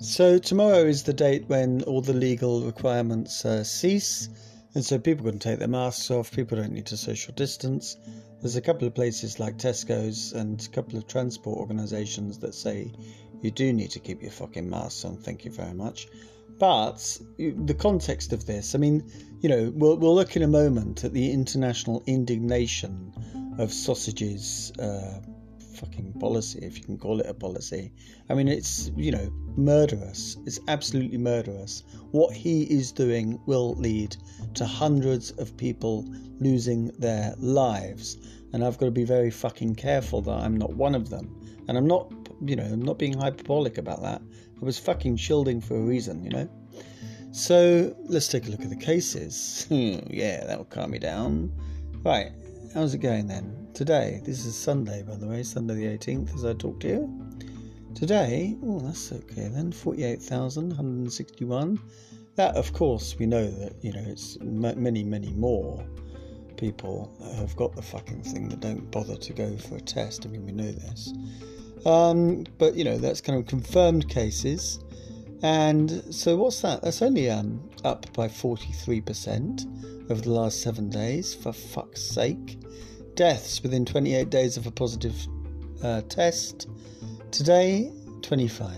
So 0.00 0.38
tomorrow 0.38 0.84
is 0.84 1.04
the 1.04 1.12
date 1.12 1.44
when 1.48 1.82
all 1.82 2.00
the 2.00 2.14
legal 2.14 2.62
requirements 2.62 3.44
uh, 3.44 3.62
cease, 3.62 4.28
and 4.74 4.84
so 4.84 4.98
people 4.98 5.30
can 5.30 5.38
take 5.38 5.60
their 5.60 5.68
masks 5.68 6.10
off. 6.10 6.32
People 6.32 6.58
don't 6.58 6.72
need 6.72 6.86
to 6.86 6.96
social 6.96 7.32
distance. 7.34 7.96
There's 8.40 8.56
a 8.56 8.62
couple 8.62 8.86
of 8.86 8.94
places 8.94 9.40
like 9.40 9.56
Tesco's 9.56 10.32
and 10.32 10.64
a 10.64 10.68
couple 10.68 10.96
of 10.96 11.06
transport 11.06 11.58
organisations 11.58 12.38
that 12.38 12.54
say 12.54 12.92
you 13.42 13.50
do 13.50 13.72
need 13.72 13.90
to 13.92 14.00
keep 14.00 14.22
your 14.22 14.30
fucking 14.30 14.68
masks 14.68 15.04
on. 15.04 15.16
Thank 15.16 15.44
you 15.44 15.50
very 15.50 15.74
much. 15.74 16.08
But 16.58 17.18
the 17.38 17.74
context 17.74 18.32
of 18.32 18.46
this, 18.46 18.74
I 18.74 18.78
mean, 18.78 19.10
you 19.40 19.48
know, 19.48 19.72
we'll, 19.74 19.96
we'll 19.96 20.14
look 20.14 20.34
in 20.36 20.42
a 20.42 20.48
moment 20.48 21.04
at 21.04 21.12
the 21.12 21.30
international 21.30 22.02
indignation 22.06 23.12
of 23.58 23.72
sausages. 23.72 24.72
Uh, 24.78 25.20
fucking 25.78 26.14
policy, 26.14 26.58
if 26.62 26.78
you 26.78 26.84
can 26.84 26.98
call 26.98 27.20
it 27.20 27.26
a 27.26 27.34
policy. 27.34 27.92
I 28.28 28.34
mean, 28.34 28.48
it's, 28.48 28.90
you 28.96 29.12
know, 29.12 29.30
murderous. 29.56 30.36
It's 30.46 30.60
absolutely 30.68 31.18
murderous. 31.18 31.84
What 32.10 32.34
he 32.34 32.62
is 32.64 32.92
doing 32.92 33.40
will 33.46 33.74
lead 33.74 34.16
to 34.54 34.66
hundreds 34.66 35.30
of 35.32 35.56
people 35.56 36.04
losing 36.40 36.88
their 36.98 37.34
lives. 37.38 38.18
And 38.52 38.64
I've 38.64 38.78
got 38.78 38.86
to 38.86 38.92
be 38.92 39.04
very 39.04 39.30
fucking 39.30 39.74
careful 39.76 40.20
that 40.22 40.32
I'm 40.32 40.56
not 40.56 40.74
one 40.74 40.94
of 40.94 41.10
them. 41.10 41.34
And 41.68 41.76
I'm 41.76 41.86
not, 41.86 42.12
you 42.40 42.56
know, 42.56 42.64
I'm 42.64 42.82
not 42.82 42.98
being 42.98 43.18
hyperbolic 43.18 43.78
about 43.78 44.02
that. 44.02 44.22
I 44.60 44.64
was 44.64 44.78
fucking 44.78 45.16
shielding 45.16 45.60
for 45.60 45.76
a 45.76 45.80
reason, 45.80 46.24
you 46.24 46.30
know? 46.30 46.48
So 47.30 47.94
let's 48.04 48.28
take 48.28 48.46
a 48.46 48.50
look 48.50 48.62
at 48.62 48.70
the 48.70 48.76
cases. 48.76 49.66
Hmm, 49.68 49.98
yeah, 50.08 50.44
that'll 50.46 50.64
calm 50.64 50.90
me 50.92 50.98
down. 50.98 51.52
Right, 52.02 52.32
how's 52.72 52.94
it 52.94 52.98
going 52.98 53.28
then? 53.28 53.67
Today. 53.74 54.20
This 54.24 54.44
is 54.44 54.56
Sunday, 54.56 55.02
by 55.02 55.16
the 55.16 55.26
way, 55.26 55.42
Sunday 55.42 55.74
the 55.74 55.98
18th, 55.98 56.34
as 56.34 56.44
I 56.44 56.54
talk 56.54 56.80
to 56.80 56.88
you. 56.88 57.26
Today, 57.94 58.56
oh, 58.64 58.80
that's 58.80 59.12
okay 59.12 59.48
then, 59.48 59.72
48,161. 59.72 61.80
That, 62.36 62.56
of 62.56 62.72
course, 62.72 63.16
we 63.18 63.26
know 63.26 63.50
that, 63.50 63.74
you 63.82 63.92
know, 63.92 64.04
it's 64.06 64.38
many, 64.40 65.02
many 65.02 65.32
more 65.32 65.84
people 66.56 67.12
have 67.36 67.56
got 67.56 67.74
the 67.74 67.82
fucking 67.82 68.22
thing 68.22 68.48
that 68.48 68.60
don't 68.60 68.90
bother 68.90 69.16
to 69.16 69.32
go 69.32 69.56
for 69.56 69.76
a 69.76 69.80
test. 69.80 70.26
I 70.26 70.28
mean, 70.28 70.44
we 70.44 70.52
know 70.52 70.70
this. 70.70 71.12
Um, 71.86 72.44
but, 72.58 72.74
you 72.74 72.84
know, 72.84 72.98
that's 72.98 73.20
kind 73.20 73.38
of 73.38 73.46
confirmed 73.46 74.08
cases. 74.08 74.80
And 75.42 76.02
so, 76.12 76.36
what's 76.36 76.60
that? 76.62 76.82
That's 76.82 77.02
only 77.02 77.30
um, 77.30 77.70
up 77.84 78.12
by 78.12 78.26
43% 78.28 80.10
over 80.10 80.20
the 80.20 80.30
last 80.30 80.62
seven 80.62 80.90
days, 80.90 81.34
for 81.34 81.52
fuck's 81.52 82.02
sake 82.02 82.58
deaths 83.18 83.62
within 83.64 83.84
28 83.84 84.30
days 84.30 84.56
of 84.56 84.68
a 84.68 84.70
positive 84.70 85.26
uh, 85.82 86.02
test. 86.02 86.68
Today, 87.32 87.90
25. 88.22 88.70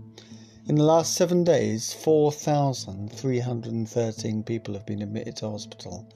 In 0.67 0.73
the 0.73 0.83
last 0.83 1.13
seven 1.13 1.43
days, 1.43 1.93
4,313 1.93 4.43
people 4.43 4.73
have 4.73 4.87
been 4.87 5.03
admitted 5.03 5.35
to 5.37 5.51
hospital, 5.51 6.09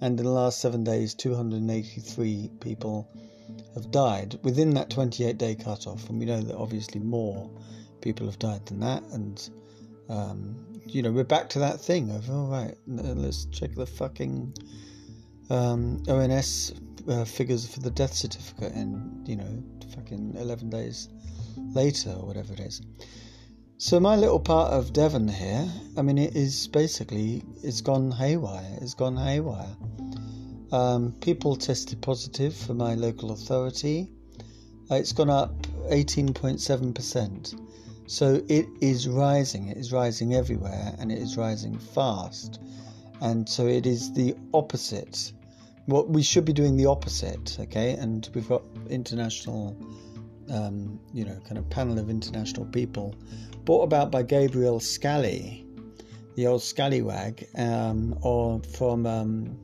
and 0.00 0.18
in 0.18 0.24
the 0.24 0.32
last 0.32 0.60
seven 0.60 0.82
days, 0.82 1.12
283 1.12 2.52
people 2.60 3.06
have 3.76 3.90
died 3.90 4.38
within 4.42 4.70
that 4.70 4.90
28 4.90 5.38
day 5.38 5.54
cutoff, 5.54 6.08
and 6.08 6.18
we 6.18 6.24
know 6.24 6.40
that 6.40 6.56
obviously 6.56 7.00
more 7.00 7.48
people 8.00 8.26
have 8.26 8.38
died 8.38 8.64
than 8.66 8.80
that, 8.80 9.02
and 9.12 9.50
um, 10.08 10.56
you 10.86 11.02
know 11.02 11.12
we're 11.12 11.24
back 11.24 11.48
to 11.50 11.58
that 11.60 11.80
thing 11.80 12.10
of 12.10 12.28
all 12.30 12.48
right, 12.48 12.74
let's 12.86 13.44
check 13.46 13.74
the 13.74 13.86
fucking 13.86 14.52
um, 15.50 16.02
ONS 16.08 16.72
uh, 17.08 17.24
figures 17.24 17.68
for 17.68 17.80
the 17.80 17.90
death 17.90 18.14
certificate, 18.14 18.72
and 18.72 19.28
you 19.28 19.36
know 19.36 19.62
fucking 19.94 20.34
11 20.36 20.70
days 20.70 21.08
later 21.56 22.10
or 22.10 22.26
whatever 22.26 22.52
it 22.54 22.60
is. 22.60 22.82
So 23.78 24.00
my 24.00 24.16
little 24.16 24.40
part 24.40 24.72
of 24.72 24.94
Devon 24.94 25.28
here, 25.28 25.70
I 25.98 26.02
mean, 26.02 26.16
it 26.16 26.34
is 26.34 26.66
basically 26.68 27.44
it's 27.62 27.82
gone 27.82 28.10
haywire. 28.10 28.78
It's 28.80 28.94
gone 28.94 29.18
haywire. 29.18 29.76
Um, 30.72 31.12
people 31.20 31.54
tested 31.56 32.00
positive 32.02 32.54
for 32.54 32.74
my 32.74 32.94
local 32.94 33.30
authority. 33.30 34.10
Uh, 34.90 34.96
it's 34.96 35.12
gone 35.12 35.30
up 35.30 35.62
18.7%. 35.90 37.60
So 38.06 38.42
it 38.48 38.66
is 38.80 39.08
rising. 39.08 39.68
It 39.68 39.76
is 39.76 39.92
rising 39.92 40.34
everywhere 40.34 40.94
and 40.98 41.10
it 41.10 41.18
is 41.18 41.36
rising 41.36 41.78
fast. 41.78 42.60
And 43.20 43.48
so 43.48 43.66
it 43.66 43.86
is 43.86 44.12
the 44.12 44.36
opposite. 44.54 45.32
What 45.86 46.08
we 46.08 46.22
should 46.22 46.44
be 46.44 46.52
doing 46.52 46.76
the 46.76 46.86
opposite, 46.86 47.56
okay? 47.60 47.92
And 47.92 48.28
we've 48.34 48.48
got 48.48 48.62
international, 48.88 49.76
um, 50.50 51.00
you 51.12 51.24
know, 51.24 51.38
kind 51.44 51.58
of 51.58 51.68
panel 51.70 51.98
of 51.98 52.10
international 52.10 52.66
people 52.66 53.14
brought 53.64 53.82
about 53.82 54.10
by 54.10 54.22
Gabriel 54.22 54.80
Scally, 54.80 55.64
the 56.36 56.46
old 56.46 56.62
scallywag, 56.62 57.46
um, 57.56 58.16
or 58.22 58.60
from 58.62 59.06
um, 59.06 59.58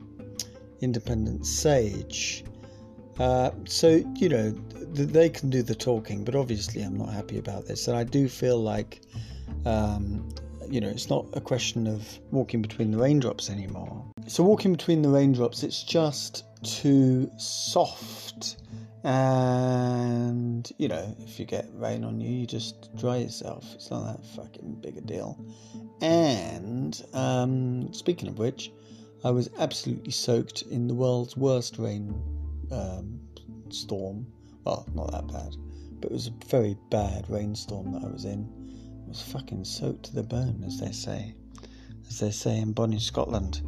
independent 0.83 1.45
sage. 1.45 2.43
Uh, 3.19 3.51
so, 3.65 4.03
you 4.15 4.29
know, 4.29 4.51
th- 4.95 5.09
they 5.09 5.29
can 5.29 5.49
do 5.49 5.61
the 5.61 5.75
talking, 5.75 6.23
but 6.23 6.35
obviously 6.35 6.81
I'm 6.81 6.97
not 6.97 7.09
happy 7.09 7.37
about 7.37 7.67
this. 7.67 7.87
And 7.87 7.95
I 7.95 8.03
do 8.03 8.27
feel 8.27 8.61
like, 8.61 9.01
um, 9.65 10.27
you 10.67 10.81
know, 10.81 10.89
it's 10.89 11.09
not 11.09 11.25
a 11.33 11.41
question 11.41 11.87
of 11.87 12.19
walking 12.31 12.61
between 12.61 12.91
the 12.91 12.97
raindrops 12.97 13.49
anymore. 13.49 14.03
So, 14.27 14.43
walking 14.43 14.71
between 14.71 15.01
the 15.01 15.09
raindrops, 15.09 15.63
it's 15.63 15.83
just 15.83 16.45
too 16.63 17.29
soft. 17.37 18.57
And, 19.03 20.71
you 20.77 20.87
know, 20.87 21.15
if 21.19 21.37
you 21.37 21.45
get 21.45 21.67
rain 21.73 22.05
on 22.05 22.21
you, 22.21 22.29
you 22.29 22.47
just 22.47 22.95
dry 22.95 23.17
yourself. 23.17 23.65
It's 23.75 23.91
not 23.91 24.05
that 24.07 24.25
fucking 24.27 24.75
big 24.81 24.97
a 24.97 25.01
deal. 25.01 25.37
And, 26.01 26.99
um, 27.13 27.93
speaking 27.93 28.29
of 28.29 28.39
which, 28.39 28.71
I 29.25 29.31
was 29.31 29.49
absolutely 29.57 30.11
soaked 30.11 30.63
in 30.63 30.89
the 30.89 30.93
world's 30.93 31.37
worst 31.37 31.77
rain 31.77 32.13
um, 32.71 33.21
storm. 33.69 34.27
Well, 34.65 34.85
not 34.93 35.13
that 35.13 35.27
bad, 35.27 35.55
but 36.01 36.11
it 36.11 36.13
was 36.13 36.27
a 36.27 36.45
very 36.47 36.75
bad 36.89 37.29
rainstorm 37.29 37.93
that 37.93 38.03
I 38.03 38.09
was 38.09 38.25
in. 38.25 38.49
I 39.05 39.07
was 39.07 39.21
fucking 39.21 39.63
soaked 39.63 40.03
to 40.07 40.15
the 40.15 40.23
bone, 40.23 40.61
as 40.67 40.77
they 40.77 40.91
say, 40.91 41.35
as 42.09 42.19
they 42.19 42.31
say 42.31 42.57
in 42.57 42.73
Bonnie, 42.73 42.99
Scotland. 42.99 43.61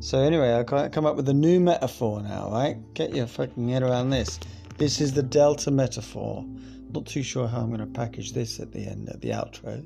So 0.00 0.18
anyway, 0.18 0.54
I 0.54 0.88
come 0.88 1.04
up 1.04 1.16
with 1.16 1.28
a 1.28 1.34
new 1.34 1.60
metaphor 1.60 2.22
now, 2.22 2.50
right? 2.50 2.78
Get 2.94 3.14
your 3.14 3.26
fucking 3.26 3.68
head 3.68 3.82
around 3.82 4.08
this. 4.08 4.40
This 4.78 4.98
is 4.98 5.12
the 5.12 5.22
Delta 5.22 5.70
metaphor. 5.70 6.42
Not 6.90 7.04
too 7.04 7.22
sure 7.22 7.46
how 7.46 7.60
I'm 7.60 7.68
going 7.68 7.80
to 7.80 7.86
package 7.86 8.32
this 8.32 8.60
at 8.60 8.72
the 8.72 8.86
end, 8.86 9.10
at 9.10 9.20
the 9.20 9.30
outro. 9.30 9.84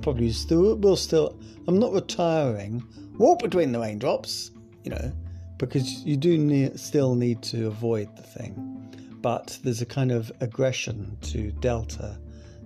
Probably 0.00 0.30
still, 0.30 0.76
will 0.76 0.96
still. 0.96 1.36
I'm 1.66 1.80
not 1.80 1.92
retiring. 1.92 2.84
Walk 3.18 3.40
between 3.40 3.72
the 3.72 3.80
raindrops 3.80 4.52
you 4.84 4.90
know, 4.90 5.12
because 5.58 6.04
you 6.04 6.16
do 6.16 6.76
still 6.76 7.14
need 7.14 7.42
to 7.42 7.66
avoid 7.66 8.14
the 8.16 8.22
thing. 8.22 8.76
But 9.20 9.58
there's 9.62 9.82
a 9.82 9.86
kind 9.86 10.10
of 10.10 10.32
aggression 10.40 11.16
to 11.22 11.52
Delta 11.52 12.18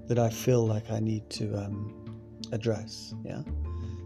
that 0.07 0.19
I 0.19 0.31
feel 0.31 0.65
like 0.67 0.91
I 0.91 1.01
need 1.01 1.29
to 1.31 1.57
um, 1.57 1.93
address. 2.53 3.15
Yeah. 3.25 3.43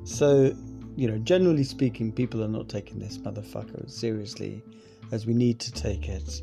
So, 0.04 0.56
you 0.96 1.08
know, 1.08 1.18
generally 1.18 1.64
speaking, 1.64 2.12
people 2.12 2.42
are 2.42 2.48
not 2.48 2.68
taking 2.68 2.98
this 2.98 3.18
motherfucker 3.18 3.90
seriously 3.90 4.62
as 5.12 5.26
we 5.26 5.34
need 5.34 5.58
to 5.60 5.72
take 5.72 6.08
it. 6.08 6.42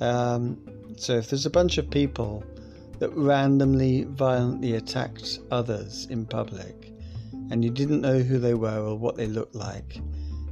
Um, 0.00 0.58
so 0.96 1.14
if 1.14 1.30
there's 1.30 1.46
a 1.46 1.50
bunch 1.50 1.78
of 1.78 1.88
people 1.88 2.44
that 2.98 3.10
randomly 3.10 4.04
violently 4.04 4.74
attacked 4.74 5.38
others 5.50 6.06
in 6.10 6.26
public 6.26 6.92
and 7.50 7.64
you 7.64 7.70
didn't 7.70 8.00
know 8.00 8.18
who 8.18 8.38
they 8.38 8.54
were 8.54 8.80
or 8.80 8.98
what 8.98 9.16
they 9.16 9.26
looked 9.26 9.54
like, 9.54 10.00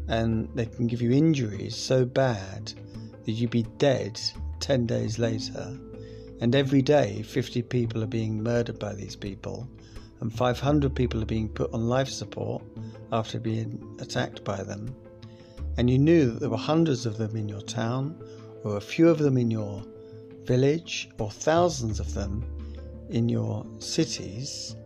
and 0.09 0.49
they 0.55 0.67
can 0.67 0.87
give 0.87 1.03
you 1.03 1.11
injuries 1.11 1.77
so 1.77 2.05
bad 2.05 2.73
that 3.25 3.33
you'd 3.33 3.51
be 3.51 3.65
dead 3.79 4.21
10 4.61 4.87
days 4.87 5.19
later, 5.19 5.79
and 6.41 6.55
every 6.55 6.83
day 6.83 7.23
50 7.23 7.63
people 7.63 8.03
are 8.03 8.09
being 8.09 8.43
murdered 8.43 8.79
by 8.79 8.95
these 8.95 9.17
people, 9.17 9.69
and 10.21 10.33
500 10.33 10.95
people 10.95 11.23
are 11.23 11.27
being 11.27 11.49
put 11.49 11.73
on 11.73 11.89
life 11.89 12.09
support 12.09 12.63
after 13.13 13.39
being 13.39 13.97
attacked 14.01 14.45
by 14.45 14.63
them, 14.63 14.95
and 15.77 15.91
you 15.91 15.99
knew 15.99 16.31
that 16.31 16.41
there 16.41 16.51
were 16.51 16.57
hundreds 16.57 17.07
of 17.07 17.19
them 17.19 17.37
in 17.37 17.49
your 17.49 17.61
town, 17.63 18.19
or 18.65 18.77
a 18.77 18.81
few 18.81 19.09
of 19.09 19.19
them 19.19 19.37
in 19.37 19.51
your 19.51 19.83
village, 20.45 21.09
or 21.19 21.31
thousands 21.31 22.01
of 22.01 22.15
them 22.15 22.45
in 23.11 23.29
your 23.29 23.67
cities, 23.79 24.77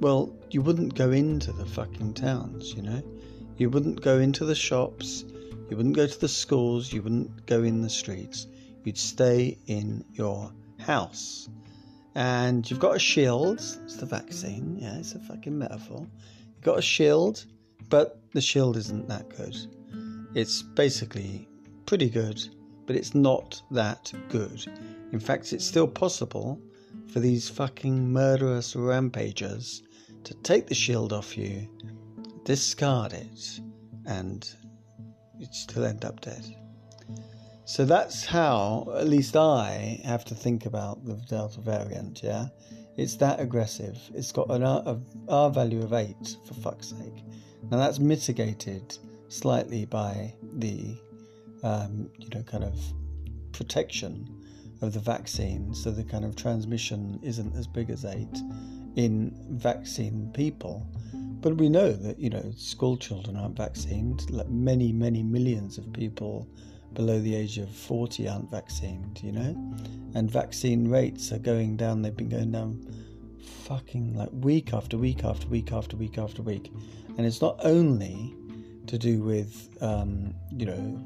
well, 0.00 0.34
you 0.50 0.60
wouldn't 0.60 0.94
go 0.94 1.10
into 1.10 1.52
the 1.52 1.64
fucking 1.64 2.14
towns, 2.14 2.74
you 2.74 2.82
know? 2.82 3.02
You 3.58 3.70
wouldn't 3.70 4.02
go 4.02 4.18
into 4.18 4.44
the 4.44 4.54
shops, 4.54 5.24
you 5.70 5.76
wouldn't 5.76 5.96
go 5.96 6.06
to 6.06 6.20
the 6.20 6.28
schools, 6.28 6.92
you 6.92 7.02
wouldn't 7.02 7.46
go 7.46 7.62
in 7.62 7.80
the 7.80 7.88
streets. 7.88 8.46
You'd 8.84 8.98
stay 8.98 9.58
in 9.66 10.04
your 10.12 10.52
house. 10.78 11.48
And 12.14 12.68
you've 12.70 12.80
got 12.80 12.96
a 12.96 12.98
shield, 12.98 13.58
it's 13.58 13.96
the 13.96 14.06
vaccine, 14.06 14.78
yeah, 14.80 14.96
it's 14.98 15.14
a 15.14 15.18
fucking 15.20 15.58
metaphor. 15.58 16.06
You've 16.54 16.64
got 16.64 16.78
a 16.78 16.82
shield, 16.82 17.44
but 17.88 18.20
the 18.32 18.40
shield 18.40 18.76
isn't 18.76 19.08
that 19.08 19.28
good. 19.36 19.56
It's 20.34 20.62
basically 20.62 21.48
pretty 21.86 22.10
good, 22.10 22.46
but 22.86 22.96
it's 22.96 23.14
not 23.14 23.62
that 23.70 24.12
good. 24.28 24.66
In 25.12 25.20
fact, 25.20 25.52
it's 25.52 25.64
still 25.64 25.88
possible 25.88 26.60
for 27.08 27.20
these 27.20 27.48
fucking 27.48 28.12
murderous 28.12 28.76
rampagers 28.76 29.82
to 30.24 30.34
take 30.34 30.66
the 30.66 30.74
shield 30.74 31.12
off 31.12 31.36
you, 31.38 31.68
discard 32.46 33.12
it, 33.12 33.60
and 34.06 34.48
you'd 35.36 35.52
still 35.52 35.84
end 35.84 36.04
up 36.04 36.20
dead. 36.20 36.44
So 37.64 37.84
that's 37.84 38.24
how, 38.24 38.86
at 38.96 39.08
least 39.08 39.36
I, 39.36 40.00
have 40.04 40.24
to 40.26 40.34
think 40.36 40.64
about 40.64 41.04
the 41.04 41.14
Delta 41.28 41.60
variant, 41.60 42.22
yeah? 42.22 42.46
It's 42.96 43.16
that 43.16 43.40
aggressive. 43.40 43.98
It's 44.14 44.30
got 44.30 44.48
an 44.50 44.62
R, 44.62 44.80
a 44.86 44.98
R 45.28 45.50
value 45.50 45.82
of 45.82 45.92
8, 45.92 46.14
for 46.46 46.54
fuck's 46.54 46.90
sake. 46.90 47.24
Now 47.68 47.78
that's 47.78 47.98
mitigated 47.98 48.96
slightly 49.28 49.84
by 49.84 50.32
the, 50.54 50.96
um, 51.64 52.08
you 52.16 52.28
know, 52.32 52.44
kind 52.44 52.62
of 52.62 52.78
protection 53.50 54.24
of 54.82 54.92
the 54.92 55.00
vaccine, 55.00 55.74
so 55.74 55.90
the 55.90 56.04
kind 56.04 56.24
of 56.24 56.36
transmission 56.36 57.18
isn't 57.24 57.56
as 57.56 57.66
big 57.66 57.90
as 57.90 58.04
8 58.04 58.28
in 58.94 59.34
vaccine 59.50 60.30
people. 60.32 60.86
But 61.40 61.58
we 61.58 61.68
know 61.68 61.92
that, 61.92 62.18
you 62.18 62.30
know, 62.30 62.52
school 62.56 62.96
children 62.96 63.36
aren't 63.36 63.56
vaccinated. 63.56 64.30
Like 64.30 64.48
many, 64.48 64.92
many 64.92 65.22
millions 65.22 65.78
of 65.78 65.92
people 65.92 66.48
below 66.94 67.20
the 67.20 67.34
age 67.34 67.58
of 67.58 67.70
40 67.70 68.28
aren't 68.28 68.50
vaccinated, 68.50 69.22
you 69.22 69.32
know? 69.32 69.74
And 70.14 70.30
vaccine 70.30 70.88
rates 70.88 71.32
are 71.32 71.38
going 71.38 71.76
down. 71.76 72.02
They've 72.02 72.16
been 72.16 72.30
going 72.30 72.52
down 72.52 72.86
fucking 73.66 74.14
like 74.14 74.30
week 74.32 74.72
after 74.72 74.96
week 74.96 75.24
after 75.24 75.46
week 75.48 75.72
after 75.72 75.96
week 75.96 76.18
after 76.18 76.42
week. 76.42 76.72
And 77.16 77.26
it's 77.26 77.40
not 77.40 77.58
only 77.64 78.34
to 78.86 78.98
do 78.98 79.22
with, 79.22 79.76
um, 79.82 80.34
you 80.50 80.66
know, 80.66 81.04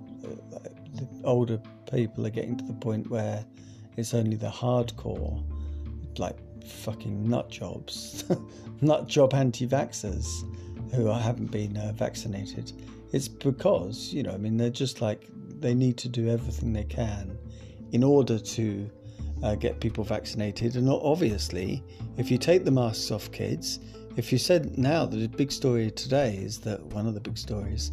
the 0.94 1.08
older 1.24 1.60
people 1.90 2.26
are 2.26 2.30
getting 2.30 2.56
to 2.56 2.64
the 2.64 2.74
point 2.74 3.10
where 3.10 3.44
it's 3.96 4.14
only 4.14 4.36
the 4.36 4.48
hardcore, 4.48 5.42
like 6.18 6.36
fucking 6.64 7.28
nut 7.28 7.50
jobs, 7.50 8.24
nut 8.80 9.06
job 9.06 9.34
anti 9.34 9.66
vaxxers 9.66 10.44
who 10.94 11.06
haven't 11.06 11.50
been 11.50 11.76
uh, 11.76 11.92
vaccinated. 11.94 12.72
It's 13.12 13.28
because, 13.28 14.12
you 14.12 14.22
know, 14.22 14.32
I 14.32 14.36
mean, 14.36 14.56
they're 14.56 14.70
just 14.70 15.00
like, 15.00 15.28
they 15.60 15.74
need 15.74 15.96
to 15.98 16.08
do 16.08 16.28
everything 16.28 16.72
they 16.72 16.84
can 16.84 17.36
in 17.92 18.04
order 18.04 18.38
to 18.38 18.90
uh, 19.42 19.54
get 19.56 19.80
people 19.80 20.04
vaccinated. 20.04 20.76
And 20.76 20.88
obviously, 20.88 21.82
if 22.16 22.30
you 22.30 22.38
take 22.38 22.64
the 22.64 22.70
masks 22.70 23.10
off 23.10 23.30
kids, 23.32 23.80
if 24.16 24.32
you 24.32 24.38
said 24.38 24.76
now 24.78 25.06
that 25.06 25.16
the 25.16 25.28
big 25.28 25.52
story 25.52 25.90
today 25.90 26.36
is 26.36 26.58
that 26.60 26.82
one 26.86 27.06
of 27.06 27.14
the 27.14 27.20
big 27.20 27.38
stories 27.38 27.92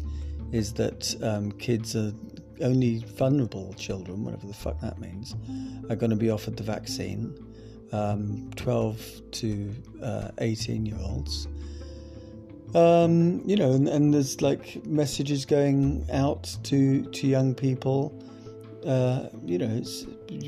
is 0.52 0.72
that 0.74 1.14
um, 1.22 1.52
kids 1.52 1.94
are 1.94 2.12
only 2.60 2.98
vulnerable 2.98 3.72
children, 3.74 4.24
whatever 4.24 4.46
the 4.46 4.54
fuck 4.54 4.80
that 4.80 4.98
means, 4.98 5.34
are 5.90 5.96
going 5.96 6.10
to 6.10 6.16
be 6.16 6.30
offered 6.30 6.56
the 6.56 6.62
vaccine 6.62 7.34
um, 7.92 8.50
12 8.56 9.30
to 9.32 9.74
uh, 10.02 10.30
18 10.38 10.86
year 10.86 10.98
olds. 11.00 11.48
Um, 12.74 13.40
you 13.46 13.56
know, 13.56 13.72
and, 13.72 13.88
and, 13.88 14.12
there's 14.12 14.42
like 14.42 14.84
messages 14.84 15.46
going 15.46 16.04
out 16.12 16.54
to 16.64 17.02
to 17.02 17.26
young 17.26 17.54
people. 17.54 18.12
Uh, 18.86 19.28
you 19.42 19.56
know, 19.56 19.70
it's 19.70 20.02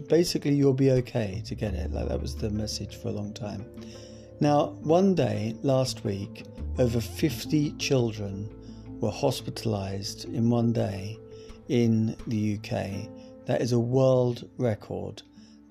basically 0.08 0.52
you'll 0.52 0.74
be 0.74 0.90
okay 0.90 1.42
to 1.46 1.54
get 1.54 1.72
it. 1.72 1.90
Like 1.92 2.08
that 2.08 2.20
was 2.20 2.36
the 2.36 2.50
message 2.50 2.96
for 2.96 3.08
a 3.08 3.12
long 3.12 3.32
time. 3.32 3.64
Now, 4.38 4.76
one 4.82 5.14
day 5.14 5.56
last 5.62 6.04
week, 6.04 6.44
over 6.78 7.00
50 7.00 7.72
children 7.72 8.48
were 9.00 9.10
hospitalised 9.10 10.26
in 10.26 10.50
one 10.50 10.72
day 10.72 11.18
in 11.68 12.16
the 12.26 12.56
UK. 12.56 13.08
That 13.46 13.62
is 13.62 13.72
a 13.72 13.78
world 13.78 14.48
record. 14.58 15.22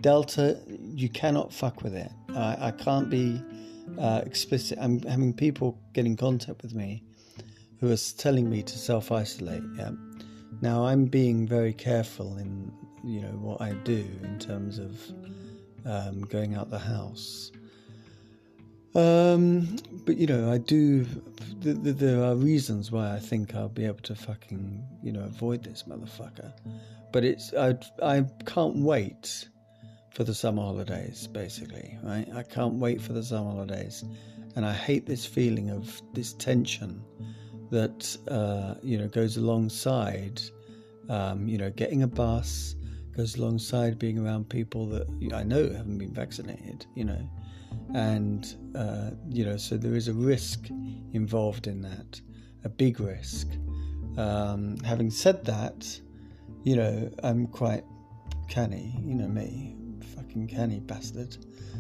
Delta, 0.02 0.58
you 0.68 1.10
cannot 1.10 1.54
fuck 1.54 1.84
with 1.84 1.96
it. 1.96 2.12
I, 2.30 2.68
I 2.68 2.72
can't 2.72 3.10
be 3.10 3.42
uh, 4.00 4.22
explicit. 4.26 4.78
I'm 4.82 5.02
having 5.02 5.34
people 5.34 5.78
get 5.94 6.06
in 6.06 6.16
contact 6.16 6.62
with 6.62 6.74
me 6.74 7.04
who 7.80 7.92
are 7.92 7.98
telling 8.18 8.50
me 8.50 8.64
to 8.64 8.78
self 8.78 9.12
isolate. 9.12 9.64
Yeah. 9.78 9.92
Now 10.62 10.86
I'm 10.86 11.06
being 11.06 11.48
very 11.48 11.74
careful 11.74 12.38
in 12.38 12.72
you 13.04 13.22
know 13.22 13.30
what 13.30 13.62
I 13.62 13.74
do 13.74 14.06
in 14.24 14.40
terms 14.40 14.78
of 14.78 15.00
um, 15.86 16.22
going 16.22 16.56
out 16.56 16.70
the 16.70 16.80
house. 16.80 17.52
Um, 18.96 19.78
but 20.06 20.18
you 20.18 20.28
know, 20.28 20.52
I 20.52 20.58
do. 20.58 21.06
Th- 21.62 21.82
th- 21.84 21.96
there 21.98 22.24
are 22.24 22.36
reasons 22.36 22.92
why 22.92 23.14
I 23.14 23.20
think 23.20 23.56
I'll 23.56 23.70
be 23.70 23.86
able 23.86 24.02
to 24.02 24.16
fucking 24.16 24.84
you 25.04 25.12
know 25.12 25.22
avoid 25.22 25.64
this 25.64 25.84
motherfucker. 25.84 26.52
But 27.12 27.24
it's 27.24 27.54
I 27.54 27.78
I 28.02 28.26
can't 28.46 28.78
wait 28.78 29.48
for 30.12 30.24
the 30.24 30.34
summer 30.34 30.62
holidays, 30.62 31.28
basically, 31.28 31.98
right? 32.04 32.28
I 32.34 32.44
can't 32.44 32.76
wait 32.76 33.02
for 33.02 33.14
the 33.14 33.24
summer 33.24 33.52
holidays. 33.52 34.04
And 34.56 34.66
I 34.66 34.74
hate 34.74 35.06
this 35.06 35.26
feeling 35.26 35.70
of 35.70 36.02
this 36.14 36.34
tension 36.34 37.04
that, 37.72 38.18
uh, 38.28 38.76
you 38.82 38.98
know, 38.98 39.08
goes 39.08 39.38
alongside, 39.38 40.42
um, 41.08 41.48
you 41.48 41.58
know, 41.58 41.70
getting 41.70 42.04
a 42.04 42.08
bus, 42.08 42.76
goes 43.16 43.36
alongside 43.36 44.00
being 44.00 44.18
around 44.18 44.50
people 44.50 44.88
that 44.88 45.08
I 45.34 45.44
know 45.44 45.70
haven't 45.70 45.98
been 45.98 46.14
vaccinated, 46.14 46.86
you 46.96 47.06
know. 47.06 47.30
And, 47.94 48.56
uh, 48.76 49.12
you 49.30 49.46
know, 49.46 49.58
so 49.58 49.78
there 49.78 49.96
is 49.96 50.08
a 50.08 50.14
risk 50.14 50.70
involved 51.14 51.68
in 51.68 51.82
that, 51.84 52.20
a 52.64 52.70
big 52.70 53.00
risk. 53.00 53.48
Um, 54.18 54.78
having 54.78 55.12
said 55.12 55.46
that, 55.46 56.00
you 56.64 56.76
know, 56.76 57.12
I'm 57.24 57.46
quite 57.48 57.84
canny, 58.48 59.00
you 59.06 59.14
know 59.14 59.28
me 59.28 59.79
fucking 60.30 60.48
canny 60.48 60.80
bastard. 60.80 61.38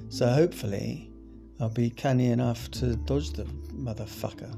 So 0.09 0.27
hopefully 0.27 1.11
I'll 1.59 1.69
be 1.69 1.89
canny 1.89 2.27
enough 2.27 2.71
to 2.71 2.95
dodge 2.95 3.31
the 3.31 3.43
motherfucker. 3.73 4.51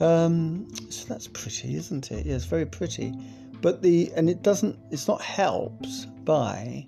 Um, 0.00 0.68
so 0.90 1.06
that's 1.06 1.26
pretty, 1.28 1.76
isn't 1.76 2.10
it? 2.10 2.24
Yeah, 2.26 2.36
it's 2.36 2.44
very 2.44 2.66
pretty. 2.66 3.12
But 3.60 3.82
the 3.82 4.10
and 4.14 4.30
it 4.30 4.42
doesn't. 4.42 4.78
It's 4.90 5.08
not 5.08 5.20
helped 5.20 6.24
by 6.24 6.86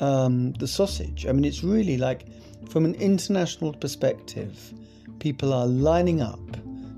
um, 0.00 0.52
the 0.54 0.66
sausage. 0.66 1.26
I 1.26 1.32
mean, 1.32 1.44
it's 1.44 1.62
really 1.62 1.96
like 1.96 2.26
from 2.68 2.84
an 2.84 2.94
international 2.94 3.72
perspective, 3.72 4.72
people 5.18 5.52
are 5.52 5.66
lining 5.66 6.20
up 6.20 6.56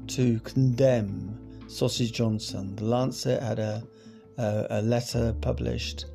to 0.09 0.39
condemn 0.41 1.67
Sausage 1.69 2.13
Johnson. 2.13 2.77
The 2.77 2.85
Lancet 2.85 3.43
had 3.43 3.59
a 3.59 3.83
a, 4.39 4.67
a 4.71 4.83
letter 4.83 5.35
published 5.41 6.07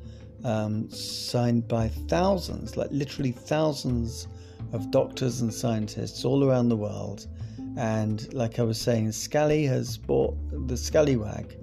um, 0.46 0.88
signed 0.88 1.66
by 1.66 1.88
thousands, 1.88 2.76
like 2.76 2.88
literally 2.92 3.32
thousands 3.32 4.28
of 4.72 4.90
doctors 4.90 5.40
and 5.40 5.52
scientists 5.52 6.24
all 6.24 6.44
around 6.44 6.68
the 6.68 6.76
world. 6.76 7.26
And 7.76 8.32
like 8.32 8.58
I 8.58 8.62
was 8.62 8.80
saying, 8.80 9.12
Scally 9.12 9.64
has 9.64 9.98
bought 9.98 10.34
the 10.68 10.76
Scallywag 10.76 11.56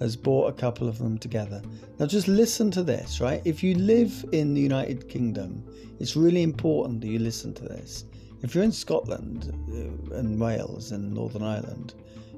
has 0.00 0.14
bought 0.14 0.48
a 0.48 0.52
couple 0.52 0.88
of 0.88 0.98
them 0.98 1.18
together. 1.18 1.60
Now, 1.98 2.06
just 2.06 2.28
listen 2.28 2.70
to 2.70 2.84
this, 2.84 3.20
right? 3.20 3.42
If 3.44 3.64
you 3.64 3.74
live 3.74 4.24
in 4.30 4.54
the 4.54 4.60
United 4.60 5.08
Kingdom, 5.08 5.64
it's 5.98 6.14
really 6.14 6.44
important 6.44 7.00
that 7.00 7.08
you 7.08 7.18
listen 7.18 7.52
to 7.54 7.64
this. 7.64 8.04
If 8.42 8.54
you're 8.54 8.62
in 8.62 8.70
Scotland 8.70 9.52
uh, 9.68 10.14
and 10.14 10.40
Wales 10.40 10.92
and 10.92 11.12
Northern 11.12 11.42
Ireland, 11.42 11.94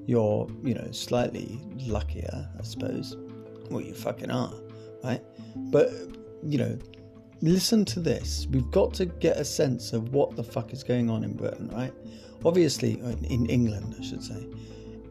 you're, 0.07 0.49
you 0.65 0.73
know, 0.73 0.91
slightly 0.93 1.61
luckier, 1.87 2.49
I 2.59 2.63
suppose. 2.63 3.15
Well, 3.71 3.83
you 3.83 3.93
fucking 3.93 4.31
are, 4.31 4.55
right? 5.03 5.23
But, 5.57 5.91
you 6.43 6.59
know, 6.59 6.79
listen 7.43 7.85
to 7.87 8.01
this. 8.01 8.47
We've 8.51 8.71
got 8.71 8.95
to 8.95 9.07
get 9.07 9.37
a 9.37 9.45
sense 9.45 9.93
of 9.93 10.13
what 10.13 10.37
the 10.37 10.45
fuck 10.45 10.73
is 10.73 10.83
going 10.83 11.11
on 11.11 11.25
in 11.25 11.35
Britain, 11.35 11.69
right? 11.73 11.93
Obviously, 12.45 12.99
in 13.29 13.47
England, 13.47 13.97
I 13.99 14.03
should 14.03 14.23
say. 14.23 14.47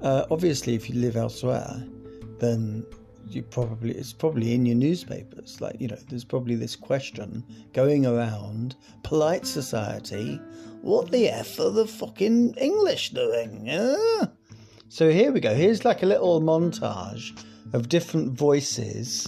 Uh, 0.01 0.25
obviously, 0.31 0.75
if 0.75 0.89
you 0.89 0.95
live 0.95 1.15
elsewhere, 1.15 1.83
then 2.39 2.85
you 3.29 3.43
probably 3.43 3.91
it's 3.91 4.13
probably 4.13 4.53
in 4.53 4.65
your 4.65 4.75
newspapers. 4.75 5.61
Like 5.61 5.75
you 5.79 5.87
know, 5.87 5.97
there's 6.09 6.23
probably 6.23 6.55
this 6.55 6.75
question 6.75 7.43
going 7.73 8.05
around 8.05 8.75
polite 9.03 9.45
society. 9.45 10.41
What 10.81 11.11
the 11.11 11.29
f 11.29 11.59
are 11.59 11.69
the 11.69 11.85
fucking 11.85 12.55
English 12.55 13.11
doing? 13.11 13.65
Yeah. 13.65 14.25
So 14.87 15.11
here 15.11 15.31
we 15.31 15.39
go. 15.39 15.53
Here's 15.53 15.85
like 15.85 16.01
a 16.01 16.07
little 16.07 16.41
montage 16.41 17.43
of 17.73 17.89
different 17.89 18.31
voices 18.31 19.27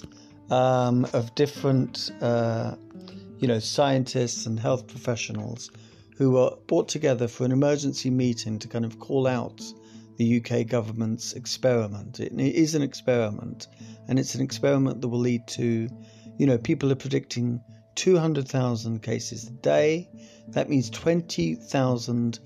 um, 0.52 1.08
of 1.14 1.34
different, 1.34 2.12
uh, 2.22 2.76
you 3.40 3.48
know, 3.48 3.60
scientists 3.60 4.46
and 4.46 4.60
health 4.60 4.88
professionals 4.88 5.72
who 6.18 6.32
were 6.32 6.52
brought 6.68 6.90
together 6.90 7.28
for 7.28 7.46
an 7.46 7.52
emergency 7.52 8.12
meeting 8.12 8.60
to 8.60 8.68
kind 8.68 8.86
of 8.86 9.00
call 9.00 9.26
out 9.26 9.62
the 10.18 10.38
UK 10.40 10.68
government's 10.68 11.34
experiment. 11.34 12.20
It 12.20 12.38
is 12.38 12.76
an 12.76 12.84
experiment, 12.84 13.68
and 14.08 14.20
it's 14.20 14.36
an 14.36 14.42
experiment 14.42 15.02
that 15.02 15.08
will 15.08 15.20
lead 15.20 15.48
to, 15.48 15.90
you 16.38 16.46
know, 16.46 16.58
people 16.58 16.92
are 16.92 16.96
predicting 16.96 17.62
200,000 17.96 19.02
cases 19.02 19.48
a 19.48 19.52
day. 19.52 20.10
That 20.50 20.70
means 20.70 20.90
20,000, 20.90 22.40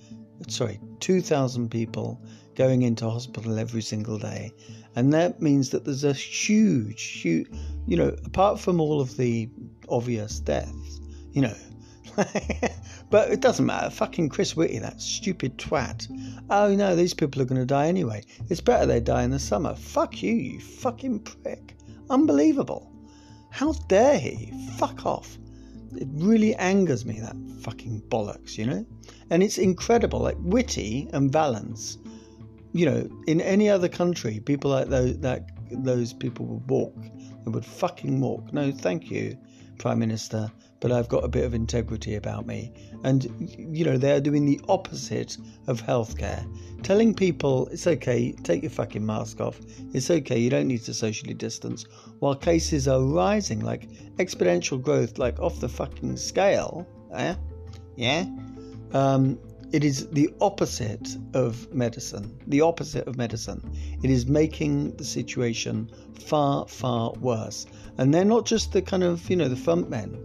sorry, 0.47 0.79
2,000 0.99 1.69
people 1.69 2.21
going 2.55 2.83
into 2.83 3.09
hospital 3.09 3.59
every 3.59 3.81
single 3.81 4.19
day. 4.19 4.53
And 4.95 5.13
that 5.13 5.41
means 5.41 5.71
that 5.71 5.85
there's 5.85 6.03
a 6.03 6.13
huge, 6.13 7.03
huge, 7.03 7.49
you 7.85 7.97
know, 7.97 8.15
apart 8.25 8.59
from 8.59 8.79
all 8.79 9.01
of 9.01 9.17
the 9.17 9.49
obvious 9.89 10.39
deaths, 10.39 11.01
you 11.31 11.41
know, 11.41 11.55
but 13.09 13.29
it 13.29 13.41
doesn't 13.41 13.65
matter. 13.65 13.89
Fucking 13.89 14.29
Chris 14.29 14.55
Whitty, 14.55 14.79
that 14.79 15.01
stupid 15.01 15.57
twat. 15.57 16.07
Oh 16.49 16.73
no, 16.73 16.95
these 16.95 17.13
people 17.13 17.41
are 17.41 17.45
going 17.45 17.59
to 17.59 17.65
die 17.65 17.87
anyway. 17.87 18.23
It's 18.49 18.61
better 18.61 18.85
they 18.85 19.01
die 19.01 19.23
in 19.23 19.31
the 19.31 19.39
summer. 19.39 19.75
Fuck 19.75 20.23
you, 20.23 20.33
you 20.33 20.59
fucking 20.61 21.19
prick. 21.19 21.75
Unbelievable. 22.09 22.91
How 23.49 23.73
dare 23.89 24.19
he? 24.19 24.53
Fuck 24.77 25.05
off. 25.05 25.37
It 25.93 26.07
really 26.11 26.55
angers 26.55 27.05
me, 27.05 27.19
that 27.19 27.35
fucking 27.61 28.03
bollocks, 28.09 28.57
you 28.57 28.65
know? 28.65 28.85
And 29.29 29.41
it's 29.41 29.57
incredible. 29.57 30.19
Like 30.19 30.37
Whitty 30.37 31.09
and 31.13 31.31
Vallance, 31.31 31.97
you 32.75 32.85
know, 32.85 33.09
in 33.25 33.41
any 33.41 33.69
other 33.69 33.87
country, 33.87 34.39
people 34.39 34.71
like 34.71 34.89
those, 34.89 35.17
that, 35.19 35.49
those 35.71 36.13
people 36.13 36.45
would 36.45 36.69
walk. 36.69 36.95
They 37.43 37.51
would 37.51 37.65
fucking 37.65 38.19
walk. 38.19 38.51
No, 38.53 38.71
thank 38.71 39.09
you, 39.09 39.37
Prime 39.77 39.99
Minister 39.99 40.51
but 40.85 40.91
I've 40.91 41.09
got 41.09 41.23
a 41.23 41.27
bit 41.27 41.43
of 41.45 41.55
integrity 41.55 42.13
about 42.13 42.45
me. 42.45 42.71
And, 43.03 43.25
you 43.57 43.83
know, 43.83 43.97
they're 43.97 44.21
doing 44.21 44.45
the 44.45 44.61
opposite 44.69 45.35
of 45.65 45.81
healthcare. 45.81 46.45
Telling 46.83 47.15
people 47.15 47.67
it's 47.69 47.87
okay, 47.87 48.33
take 48.43 48.61
your 48.61 48.69
fucking 48.69 49.03
mask 49.03 49.41
off, 49.41 49.59
it's 49.93 50.11
okay, 50.11 50.37
you 50.37 50.51
don't 50.51 50.67
need 50.67 50.83
to 50.83 50.93
socially 50.93 51.33
distance, 51.33 51.85
while 52.19 52.35
cases 52.35 52.87
are 52.87 53.01
rising 53.01 53.61
like 53.61 53.89
exponential 54.17 54.79
growth, 54.79 55.17
like 55.17 55.39
off 55.39 55.59
the 55.59 55.69
fucking 55.69 56.17
scale. 56.17 56.85
Eh? 57.15 57.33
Yeah? 57.95 58.25
Um, 58.93 59.39
it 59.71 59.83
is 59.83 60.07
the 60.09 60.33
opposite 60.41 61.17
of 61.33 61.73
medicine. 61.73 62.37
The 62.47 62.61
opposite 62.61 63.07
of 63.07 63.17
medicine. 63.17 63.61
It 64.03 64.09
is 64.09 64.25
making 64.27 64.95
the 64.97 65.05
situation 65.05 65.89
far, 66.19 66.67
far 66.67 67.11
worse. 67.13 67.65
And 67.97 68.13
they're 68.13 68.25
not 68.25 68.45
just 68.45 68.71
the 68.73 68.81
kind 68.81 69.03
of, 69.03 69.29
you 69.29 69.35
know, 69.35 69.47
the 69.47 69.55
front 69.55 69.89
men 69.89 70.17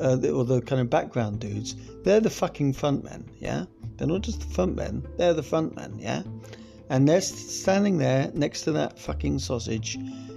uh, 0.00 0.18
or 0.28 0.44
the 0.44 0.60
kind 0.62 0.80
of 0.80 0.90
background 0.90 1.40
dudes, 1.40 1.76
they're 2.02 2.20
the 2.20 2.30
fucking 2.30 2.74
frontmen, 2.74 3.24
yeah? 3.38 3.64
They're 3.96 4.08
not 4.08 4.22
just 4.22 4.40
the 4.40 4.46
frontmen, 4.46 5.06
they're 5.16 5.34
the 5.34 5.42
frontmen, 5.42 6.00
yeah? 6.00 6.22
And 6.90 7.08
they're 7.08 7.20
standing 7.20 7.98
there 7.98 8.30
next 8.34 8.62
to 8.62 8.72
that 8.72 8.98
fucking 8.98 9.38
sausage, 9.38 9.96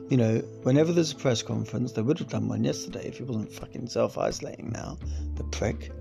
you 0.09 0.15
know, 0.17 0.37
whenever 0.63 0.93
there's 0.93 1.11
a 1.11 1.15
press 1.15 1.43
conference, 1.43 1.91
they 1.91 2.01
would 2.01 2.19
have 2.19 2.29
done 2.29 2.47
one 2.47 2.63
yesterday 2.63 3.05
if 3.07 3.17
he 3.17 3.23
wasn't 3.23 3.51
fucking 3.51 3.87
self 3.87 4.17
isolating 4.17 4.71
now, 4.71 4.97
the 5.35 5.43
prick. 5.45 5.91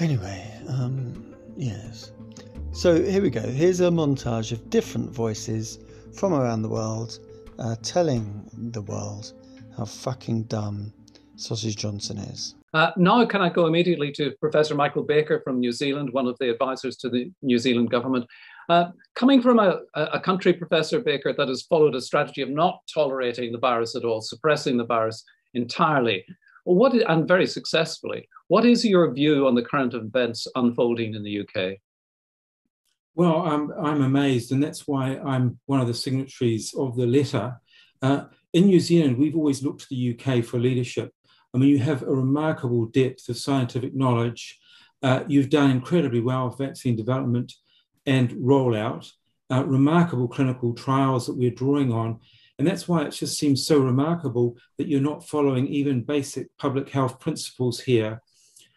Anyway, 0.00 0.50
um, 0.66 1.34
yes. 1.58 2.12
So 2.72 3.02
here 3.02 3.20
we 3.20 3.28
go. 3.28 3.42
Here's 3.42 3.80
a 3.80 3.90
montage 3.90 4.50
of 4.50 4.70
different 4.70 5.10
voices 5.10 5.78
from 6.14 6.32
around 6.32 6.62
the 6.62 6.70
world 6.70 7.18
uh, 7.58 7.76
telling 7.82 8.48
the 8.72 8.80
world 8.80 9.34
how 9.76 9.84
fucking 9.84 10.44
dumb 10.44 10.90
Sausage 11.36 11.76
Johnson 11.76 12.16
is. 12.16 12.54
Uh, 12.72 12.92
now, 12.96 13.26
can 13.26 13.42
I 13.42 13.50
go 13.50 13.66
immediately 13.66 14.10
to 14.12 14.30
Professor 14.40 14.74
Michael 14.74 15.02
Baker 15.02 15.42
from 15.44 15.60
New 15.60 15.72
Zealand, 15.72 16.10
one 16.12 16.26
of 16.26 16.36
the 16.38 16.50
advisors 16.50 16.96
to 16.98 17.10
the 17.10 17.30
New 17.42 17.58
Zealand 17.58 17.90
government? 17.90 18.24
Uh, 18.70 18.92
coming 19.16 19.42
from 19.42 19.58
a, 19.58 19.80
a, 19.94 20.20
country, 20.20 20.54
Professor 20.54 21.00
Baker, 21.00 21.34
that 21.36 21.48
has 21.48 21.62
followed 21.62 21.94
a 21.94 22.00
strategy 22.00 22.40
of 22.40 22.48
not 22.48 22.80
tolerating 22.92 23.52
the 23.52 23.58
virus 23.58 23.96
at 23.96 24.04
all, 24.04 24.22
suppressing 24.22 24.76
the 24.76 24.86
virus 24.86 25.24
entirely, 25.54 26.24
what 26.64 26.94
is, 26.94 27.02
and 27.08 27.26
very 27.26 27.46
successfully, 27.46 28.28
what 28.48 28.64
is 28.64 28.84
your 28.84 29.12
view 29.12 29.46
on 29.46 29.54
the 29.54 29.62
current 29.62 29.94
events 29.94 30.46
unfolding 30.54 31.14
in 31.14 31.22
the 31.22 31.40
UK? 31.40 31.78
Well, 33.14 33.42
I'm, 33.42 33.72
I'm 33.72 34.02
amazed, 34.02 34.52
and 34.52 34.62
that's 34.62 34.86
why 34.86 35.18
I'm 35.18 35.58
one 35.66 35.80
of 35.80 35.86
the 35.86 35.94
signatories 35.94 36.74
of 36.74 36.96
the 36.96 37.06
letter. 37.06 37.60
Uh, 38.00 38.24
in 38.52 38.66
New 38.66 38.80
Zealand, 38.80 39.18
we've 39.18 39.36
always 39.36 39.62
looked 39.62 39.82
to 39.82 39.86
the 39.90 40.18
UK 40.18 40.44
for 40.44 40.58
leadership 40.58 41.12
I 41.52 41.58
mean, 41.58 41.70
you 41.70 41.78
have 41.78 42.02
a 42.02 42.06
remarkable 42.06 42.86
depth 42.86 43.28
of 43.28 43.36
scientific 43.36 43.94
knowledge. 43.94 44.58
Uh, 45.02 45.24
you've 45.26 45.50
done 45.50 45.70
incredibly 45.70 46.20
well 46.20 46.48
with 46.48 46.58
vaccine 46.58 46.94
development 46.94 47.52
and 48.06 48.30
rollout, 48.32 49.10
uh, 49.50 49.64
remarkable 49.64 50.28
clinical 50.28 50.74
trials 50.74 51.26
that 51.26 51.36
we're 51.36 51.50
drawing 51.50 51.92
on. 51.92 52.20
And 52.60 52.68
that's 52.68 52.86
why 52.86 53.04
it 53.04 53.12
just 53.12 53.38
seems 53.38 53.64
so 53.64 53.78
remarkable 53.78 54.54
that 54.76 54.86
you're 54.86 55.00
not 55.00 55.26
following 55.26 55.66
even 55.68 56.02
basic 56.02 56.54
public 56.58 56.90
health 56.90 57.18
principles 57.18 57.80
here. 57.80 58.20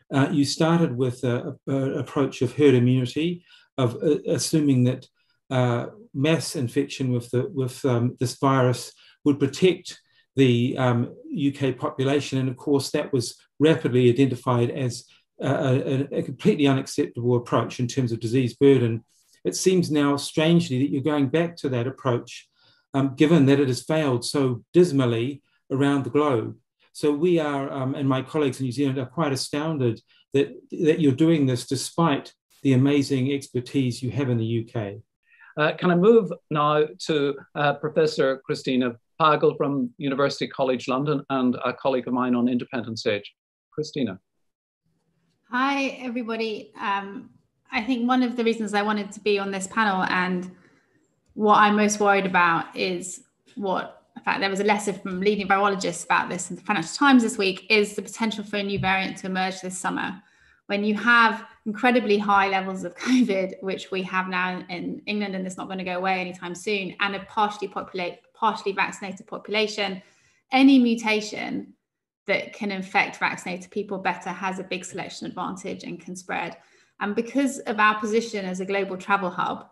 Uh, 0.09 0.29
you 0.31 0.45
started 0.45 0.95
with 0.95 1.21
an 1.25 1.57
approach 1.67 2.41
of 2.41 2.55
herd 2.55 2.75
immunity, 2.75 3.43
of 3.77 4.01
uh, 4.01 4.19
assuming 4.25 4.85
that 4.85 5.05
uh, 5.49 5.87
mass 6.13 6.55
infection 6.55 7.11
with, 7.11 7.29
the, 7.31 7.49
with 7.53 7.83
um, 7.83 8.15
this 8.21 8.37
virus 8.37 8.93
would 9.25 9.37
protect 9.37 9.99
the 10.37 10.77
um, 10.77 11.13
UK 11.35 11.77
population. 11.77 12.39
And 12.39 12.47
of 12.47 12.55
course, 12.55 12.89
that 12.91 13.11
was 13.11 13.35
rapidly 13.59 14.09
identified 14.09 14.71
as 14.71 15.03
a, 15.41 15.49
a, 15.49 16.19
a, 16.19 16.23
completely 16.23 16.67
unacceptable 16.67 17.35
approach 17.35 17.81
in 17.81 17.87
terms 17.87 18.13
of 18.13 18.21
disease 18.21 18.53
burden. 18.53 19.03
It 19.43 19.57
seems 19.57 19.91
now 19.91 20.15
strangely 20.15 20.79
that 20.79 20.89
you're 20.89 21.01
going 21.01 21.27
back 21.27 21.57
to 21.57 21.69
that 21.69 21.85
approach, 21.85 22.47
um, 22.93 23.15
given 23.15 23.45
that 23.45 23.59
it 23.59 23.67
has 23.67 23.83
failed 23.83 24.25
so 24.25 24.63
dismally 24.73 25.41
around 25.71 26.03
the 26.03 26.09
globe. 26.09 26.55
So 26.93 27.11
we 27.11 27.39
are, 27.39 27.71
um, 27.71 27.95
and 27.95 28.07
my 28.07 28.21
colleagues 28.21 28.59
in 28.59 28.65
New 28.65 28.71
Zealand 28.71 28.99
are 28.99 29.05
quite 29.05 29.31
astounded 29.31 30.01
that, 30.33 30.53
that 30.71 30.99
you're 30.99 31.11
doing 31.11 31.45
this 31.45 31.65
despite 31.65 32.33
the 32.61 32.73
amazing 32.73 33.31
expertise 33.31 34.01
you 34.01 34.11
have 34.11 34.29
in 34.29 34.37
the 34.37 34.67
UK. 34.67 34.95
Uh, 35.57 35.75
can 35.75 35.91
I 35.91 35.95
move 35.95 36.31
now 36.49 36.85
to 37.07 37.35
uh, 37.55 37.73
Professor 37.73 38.41
Christina 38.45 38.95
Pagel 39.19 39.55
from 39.57 39.91
University 39.97 40.47
College 40.47 40.87
London 40.87 41.23
and 41.29 41.55
a 41.63 41.73
colleague 41.73 42.07
of 42.07 42.13
mine 42.13 42.35
on 42.35 42.47
Independent 42.47 42.99
SAGE. 42.99 43.33
Christina. 43.71 44.19
Hi, 45.49 45.87
everybody. 46.01 46.71
Um, 46.79 47.29
I 47.71 47.81
think 47.81 48.07
one 48.07 48.21
of 48.21 48.35
the 48.35 48.43
reasons 48.43 48.73
I 48.73 48.81
wanted 48.81 49.11
to 49.13 49.19
be 49.19 49.39
on 49.39 49.51
this 49.51 49.67
panel 49.67 50.03
and 50.09 50.51
what 51.33 51.57
I'm 51.57 51.75
most 51.75 51.99
worried 51.99 52.25
about 52.25 52.75
is 52.75 53.23
what, 53.55 54.03
in 54.15 54.23
fact, 54.23 54.39
there 54.39 54.49
was 54.49 54.59
a 54.59 54.65
letter 54.65 54.93
from 54.93 55.19
leading 55.19 55.47
virologists 55.47 56.05
about 56.05 56.29
this 56.29 56.49
in 56.49 56.55
the 56.55 56.61
Financial 56.61 56.95
Times 56.95 57.23
this 57.23 57.37
week, 57.37 57.65
is 57.69 57.95
the 57.95 58.01
potential 58.01 58.43
for 58.43 58.57
a 58.57 58.63
new 58.63 58.79
variant 58.79 59.17
to 59.17 59.27
emerge 59.27 59.61
this 59.61 59.77
summer. 59.77 60.21
When 60.67 60.83
you 60.83 60.95
have 60.95 61.45
incredibly 61.65 62.17
high 62.17 62.47
levels 62.49 62.83
of 62.83 62.95
COVID, 62.97 63.55
which 63.61 63.91
we 63.91 64.01
have 64.03 64.27
now 64.27 64.63
in 64.69 65.01
England, 65.05 65.35
and 65.35 65.45
it's 65.45 65.57
not 65.57 65.67
going 65.67 65.79
to 65.79 65.83
go 65.83 65.97
away 65.97 66.19
anytime 66.19 66.55
soon, 66.55 66.95
and 66.99 67.15
a 67.15 67.19
partially 67.25 67.67
populate 67.67 68.19
partially 68.33 68.73
vaccinated 68.73 69.25
population, 69.25 70.01
any 70.51 70.77
mutation 70.77 71.73
that 72.25 72.53
can 72.53 72.71
infect 72.71 73.17
vaccinated 73.17 73.69
people 73.71 73.97
better 73.97 74.29
has 74.29 74.59
a 74.59 74.63
big 74.63 74.85
selection 74.85 75.27
advantage 75.27 75.83
and 75.83 75.99
can 75.99 76.15
spread. 76.15 76.57
And 76.99 77.15
because 77.15 77.59
of 77.59 77.79
our 77.79 77.99
position 77.99 78.45
as 78.45 78.59
a 78.59 78.65
global 78.65 78.97
travel 78.97 79.29
hub, 79.29 79.69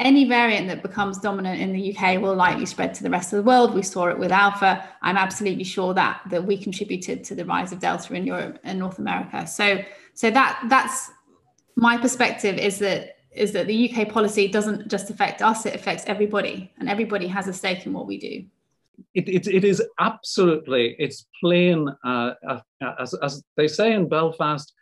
any 0.00 0.24
variant 0.24 0.66
that 0.68 0.82
becomes 0.82 1.18
dominant 1.18 1.60
in 1.60 1.72
the 1.72 1.94
UK 1.94 2.20
will 2.20 2.34
likely 2.34 2.66
spread 2.66 2.94
to 2.94 3.02
the 3.02 3.10
rest 3.10 3.32
of 3.32 3.36
the 3.36 3.42
world. 3.42 3.74
We 3.74 3.82
saw 3.82 4.06
it 4.08 4.18
with 4.18 4.32
Alpha. 4.32 4.84
I'm 5.02 5.16
absolutely 5.16 5.64
sure 5.64 5.94
that 5.94 6.22
that 6.30 6.44
we 6.44 6.56
contributed 6.56 7.22
to 7.24 7.34
the 7.34 7.44
rise 7.44 7.70
of 7.72 7.78
Delta 7.78 8.14
in 8.14 8.26
Europe 8.26 8.58
and 8.64 8.78
North 8.78 8.98
America. 8.98 9.46
So, 9.46 9.82
so 10.14 10.30
that 10.30 10.64
that's 10.68 11.10
my 11.76 11.96
perspective 11.96 12.58
is 12.58 12.78
that 12.80 13.16
is 13.30 13.52
that 13.52 13.66
the 13.66 13.90
UK 13.90 14.08
policy 14.08 14.48
doesn't 14.48 14.88
just 14.88 15.10
affect 15.10 15.40
us, 15.40 15.64
it 15.66 15.74
affects 15.74 16.04
everybody, 16.06 16.72
and 16.78 16.88
everybody 16.88 17.28
has 17.28 17.46
a 17.46 17.52
stake 17.52 17.86
in 17.86 17.92
what 17.92 18.06
we 18.06 18.18
do. 18.18 18.44
it, 19.14 19.28
it, 19.28 19.46
it 19.46 19.64
is 19.64 19.82
absolutely, 19.98 20.96
it's 20.98 21.26
plain, 21.40 21.88
uh, 22.04 22.32
uh, 22.48 22.60
as, 22.98 23.14
as 23.14 23.42
they 23.56 23.68
say 23.68 23.92
in 23.92 24.08
Belfast, 24.08 24.72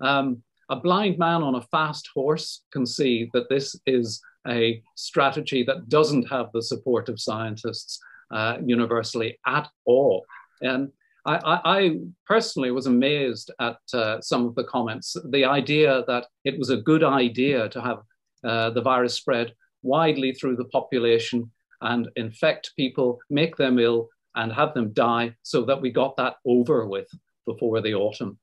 um, 0.00 0.42
a 0.68 0.76
blind 0.76 1.18
man 1.18 1.42
on 1.42 1.56
a 1.56 1.62
fast 1.62 2.08
horse 2.14 2.62
can 2.72 2.86
see 2.86 3.30
that 3.32 3.48
this 3.48 3.76
is 3.86 4.20
a 4.48 4.82
strategy 4.94 5.62
that 5.64 5.88
doesn't 5.88 6.28
have 6.28 6.50
the 6.52 6.62
support 6.62 7.08
of 7.08 7.20
scientists 7.20 7.98
uh, 8.30 8.58
universally 8.64 9.38
at 9.46 9.68
all. 9.84 10.24
And 10.60 10.90
I, 11.24 11.36
I, 11.36 11.78
I 11.78 11.98
personally 12.26 12.70
was 12.70 12.86
amazed 12.86 13.50
at 13.60 13.78
uh, 13.92 14.20
some 14.20 14.46
of 14.46 14.54
the 14.54 14.64
comments. 14.64 15.16
The 15.30 15.44
idea 15.44 16.04
that 16.06 16.26
it 16.44 16.58
was 16.58 16.70
a 16.70 16.76
good 16.76 17.04
idea 17.04 17.68
to 17.68 17.80
have 17.80 17.98
uh, 18.44 18.70
the 18.70 18.82
virus 18.82 19.14
spread 19.14 19.52
widely 19.82 20.32
through 20.32 20.56
the 20.56 20.66
population 20.66 21.50
and 21.80 22.08
infect 22.16 22.72
people, 22.76 23.18
make 23.28 23.56
them 23.56 23.78
ill, 23.78 24.08
and 24.34 24.52
have 24.52 24.74
them 24.74 24.92
die 24.92 25.34
so 25.42 25.62
that 25.62 25.80
we 25.80 25.90
got 25.90 26.16
that 26.16 26.36
over 26.46 26.86
with 26.86 27.08
before 27.46 27.80
the 27.80 27.94
autumn. 27.94 28.38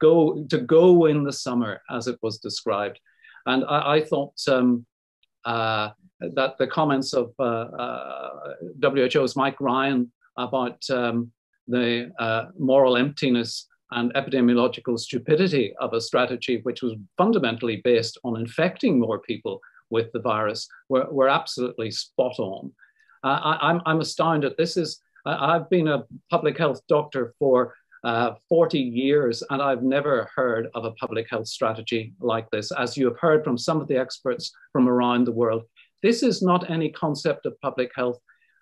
Go 0.00 0.44
to 0.50 0.58
go 0.58 1.06
in 1.06 1.24
the 1.24 1.32
summer, 1.32 1.82
as 1.90 2.06
it 2.06 2.18
was 2.22 2.38
described. 2.38 2.98
And 3.46 3.64
I, 3.64 3.96
I 3.96 4.04
thought 4.04 4.34
um, 4.48 4.86
uh, 5.44 5.90
that 6.20 6.58
the 6.58 6.66
comments 6.66 7.12
of 7.12 7.32
uh, 7.38 7.42
uh, 7.42 8.54
WHO's 8.82 9.36
Mike 9.36 9.60
Ryan 9.60 10.10
about 10.36 10.78
um, 10.90 11.32
the 11.68 12.12
uh, 12.18 12.46
moral 12.58 12.96
emptiness 12.96 13.66
and 13.92 14.12
epidemiological 14.14 14.98
stupidity 14.98 15.74
of 15.80 15.92
a 15.94 16.00
strategy 16.00 16.60
which 16.62 16.82
was 16.82 16.94
fundamentally 17.16 17.80
based 17.82 18.18
on 18.24 18.38
infecting 18.38 19.00
more 19.00 19.18
people 19.18 19.60
with 19.90 20.12
the 20.12 20.20
virus 20.20 20.68
were, 20.88 21.06
were 21.10 21.28
absolutely 21.28 21.90
spot 21.90 22.38
on. 22.38 22.72
Uh, 23.24 23.56
I, 23.86 23.90
am 23.90 24.00
astounded. 24.00 24.54
This 24.56 24.76
is, 24.76 25.00
I've 25.26 25.68
been 25.68 25.88
a 25.88 26.04
public 26.30 26.56
health 26.56 26.80
doctor 26.88 27.34
for 27.38 27.74
uh, 28.04 28.32
40 28.48 28.78
years, 28.78 29.42
and 29.50 29.60
I've 29.60 29.82
never 29.82 30.28
heard 30.34 30.68
of 30.74 30.84
a 30.84 30.92
public 30.92 31.28
health 31.28 31.48
strategy 31.48 32.14
like 32.20 32.50
this. 32.50 32.72
As 32.72 32.96
you 32.96 33.06
have 33.06 33.18
heard 33.18 33.44
from 33.44 33.58
some 33.58 33.80
of 33.80 33.88
the 33.88 33.98
experts 33.98 34.52
from 34.72 34.88
around 34.88 35.24
the 35.24 35.32
world, 35.32 35.64
this 36.02 36.22
is 36.22 36.42
not 36.42 36.70
any 36.70 36.90
concept 36.90 37.46
of 37.46 37.60
public 37.60 37.90
health 37.94 38.18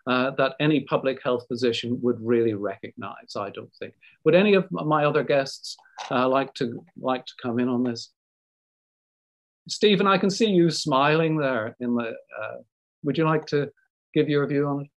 uh, 0.09 0.31
that 0.39 0.55
any 0.59 0.81
public 0.81 1.23
health 1.23 1.45
physician 1.49 1.99
would 2.01 2.17
really 2.21 2.55
recognize, 2.55 3.37
I 3.37 3.51
don't 3.51 3.73
think. 3.79 3.95
Would 4.25 4.35
any 4.35 4.55
of 4.55 4.67
my 4.71 5.05
other 5.05 5.23
guests 5.23 5.77
uh, 6.11 6.29
like, 6.29 6.55
to, 6.55 6.83
like 6.99 7.27
to 7.27 7.33
come 7.43 7.59
in 7.59 7.69
on 7.69 7.85
this? 7.85 8.11
Stephen, 9.69 10.07
I 10.07 10.17
can 10.17 10.31
see 10.31 10.47
you 10.47 10.71
smiling 10.71 11.37
there 11.37 11.77
in 11.79 11.95
the, 11.95 12.15
uh, 12.41 12.57
would 13.05 13.19
you 13.19 13.25
like 13.25 13.45
to 13.47 13.71
give 14.15 14.29
your 14.31 14.47
view 14.47 14.67
on 14.67 14.83
it? 14.83 14.91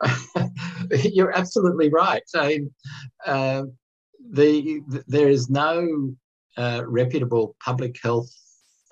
You're 0.90 1.36
absolutely 1.36 1.88
right. 1.90 2.22
So, 2.26 2.50
uh, 3.26 3.62
the, 4.32 4.80
the, 4.88 5.04
there 5.06 5.28
is 5.28 5.50
no 5.50 6.12
uh, 6.56 6.82
reputable 6.86 7.56
public 7.64 7.96
health 8.02 8.30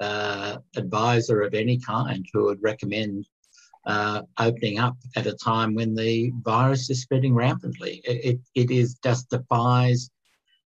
uh, 0.00 0.58
advisor 0.76 1.42
of 1.42 1.54
any 1.54 1.78
kind 1.78 2.24
who 2.32 2.44
would 2.44 2.62
recommend 2.62 3.26
uh, 3.86 4.22
opening 4.38 4.78
up 4.78 4.96
at 5.16 5.26
a 5.26 5.34
time 5.34 5.74
when 5.74 5.94
the 5.94 6.30
virus 6.42 6.90
is 6.90 7.02
spreading 7.02 7.34
rampantly. 7.34 8.00
It, 8.04 8.24
it, 8.24 8.40
it 8.54 8.70
is 8.70 8.98
just 9.02 9.30
defies 9.30 10.10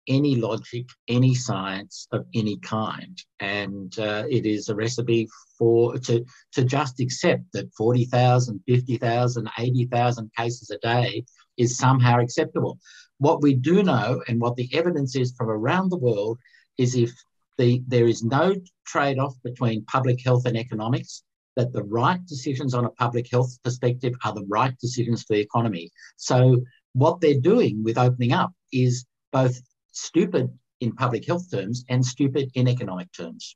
any 0.09 0.35
logic, 0.35 0.87
any 1.07 1.35
science 1.35 2.07
of 2.11 2.25
any 2.33 2.57
kind. 2.57 3.17
And 3.39 3.97
uh, 3.99 4.23
it 4.29 4.45
is 4.45 4.67
a 4.67 4.75
recipe 4.75 5.29
for 5.57 5.97
to, 5.99 6.25
to 6.53 6.63
just 6.65 6.99
accept 6.99 7.43
that 7.53 7.73
40,000, 7.77 8.61
50,000, 8.67 9.49
80,000 9.57 10.31
cases 10.35 10.69
a 10.71 10.77
day 10.79 11.23
is 11.57 11.77
somehow 11.77 12.19
acceptable. 12.19 12.79
What 13.19 13.41
we 13.41 13.53
do 13.53 13.83
know 13.83 14.21
and 14.27 14.41
what 14.41 14.55
the 14.55 14.69
evidence 14.73 15.15
is 15.15 15.33
from 15.37 15.49
around 15.49 15.89
the 15.89 15.97
world 15.97 16.39
is 16.77 16.95
if 16.95 17.11
the, 17.57 17.83
there 17.87 18.07
is 18.07 18.23
no 18.23 18.55
trade 18.87 19.19
off 19.19 19.35
between 19.43 19.85
public 19.85 20.23
health 20.23 20.45
and 20.45 20.57
economics, 20.57 21.23
that 21.55 21.73
the 21.73 21.83
right 21.83 22.25
decisions 22.25 22.73
on 22.73 22.85
a 22.85 22.89
public 22.91 23.29
health 23.29 23.57
perspective 23.63 24.13
are 24.23 24.33
the 24.33 24.45
right 24.47 24.77
decisions 24.79 25.23
for 25.23 25.33
the 25.33 25.41
economy. 25.41 25.91
So, 26.15 26.61
what 26.93 27.19
they're 27.19 27.39
doing 27.39 27.83
with 27.83 27.97
opening 27.97 28.31
up 28.31 28.51
is 28.71 29.05
both 29.31 29.59
stupid 29.91 30.51
in 30.81 30.93
public 30.93 31.25
health 31.25 31.49
terms 31.51 31.83
and 31.89 32.05
stupid 32.05 32.49
in 32.55 32.67
economic 32.67 33.11
terms. 33.11 33.55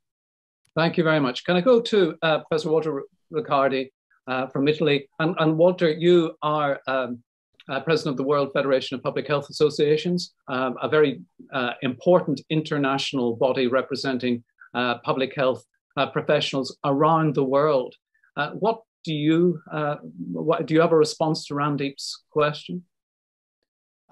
Thank 0.75 0.97
you 0.97 1.03
very 1.03 1.19
much. 1.19 1.43
Can 1.45 1.55
I 1.55 1.61
go 1.61 1.79
to 1.81 2.15
uh, 2.21 2.39
Professor 2.39 2.69
Walter 2.69 3.03
Ricciardi 3.31 3.91
uh, 4.27 4.47
from 4.47 4.67
Italy? 4.67 5.07
And, 5.19 5.35
and, 5.39 5.57
Walter, 5.57 5.91
you 5.91 6.35
are 6.41 6.79
um, 6.87 7.23
uh, 7.69 7.79
president 7.79 8.13
of 8.13 8.17
the 8.17 8.23
World 8.23 8.51
Federation 8.53 8.95
of 8.95 9.03
Public 9.03 9.27
Health 9.27 9.49
Associations, 9.49 10.33
um, 10.47 10.75
a 10.81 10.89
very 10.89 11.21
uh, 11.53 11.71
important 11.81 12.41
international 12.49 13.35
body 13.35 13.67
representing 13.67 14.43
uh, 14.73 14.97
public 14.99 15.35
health 15.35 15.63
uh, 15.95 16.07
professionals 16.07 16.75
around 16.83 17.35
the 17.35 17.43
world. 17.43 17.95
what 18.53 18.81
do 19.03 19.13
you 19.13 19.59
what, 20.31 20.65
do 20.65 20.73
you 20.73 20.81
have 20.81 20.93
a 20.93 20.97
response 20.97 21.45
to 21.45 21.53
Randeep's 21.53 22.23
question? 22.31 22.83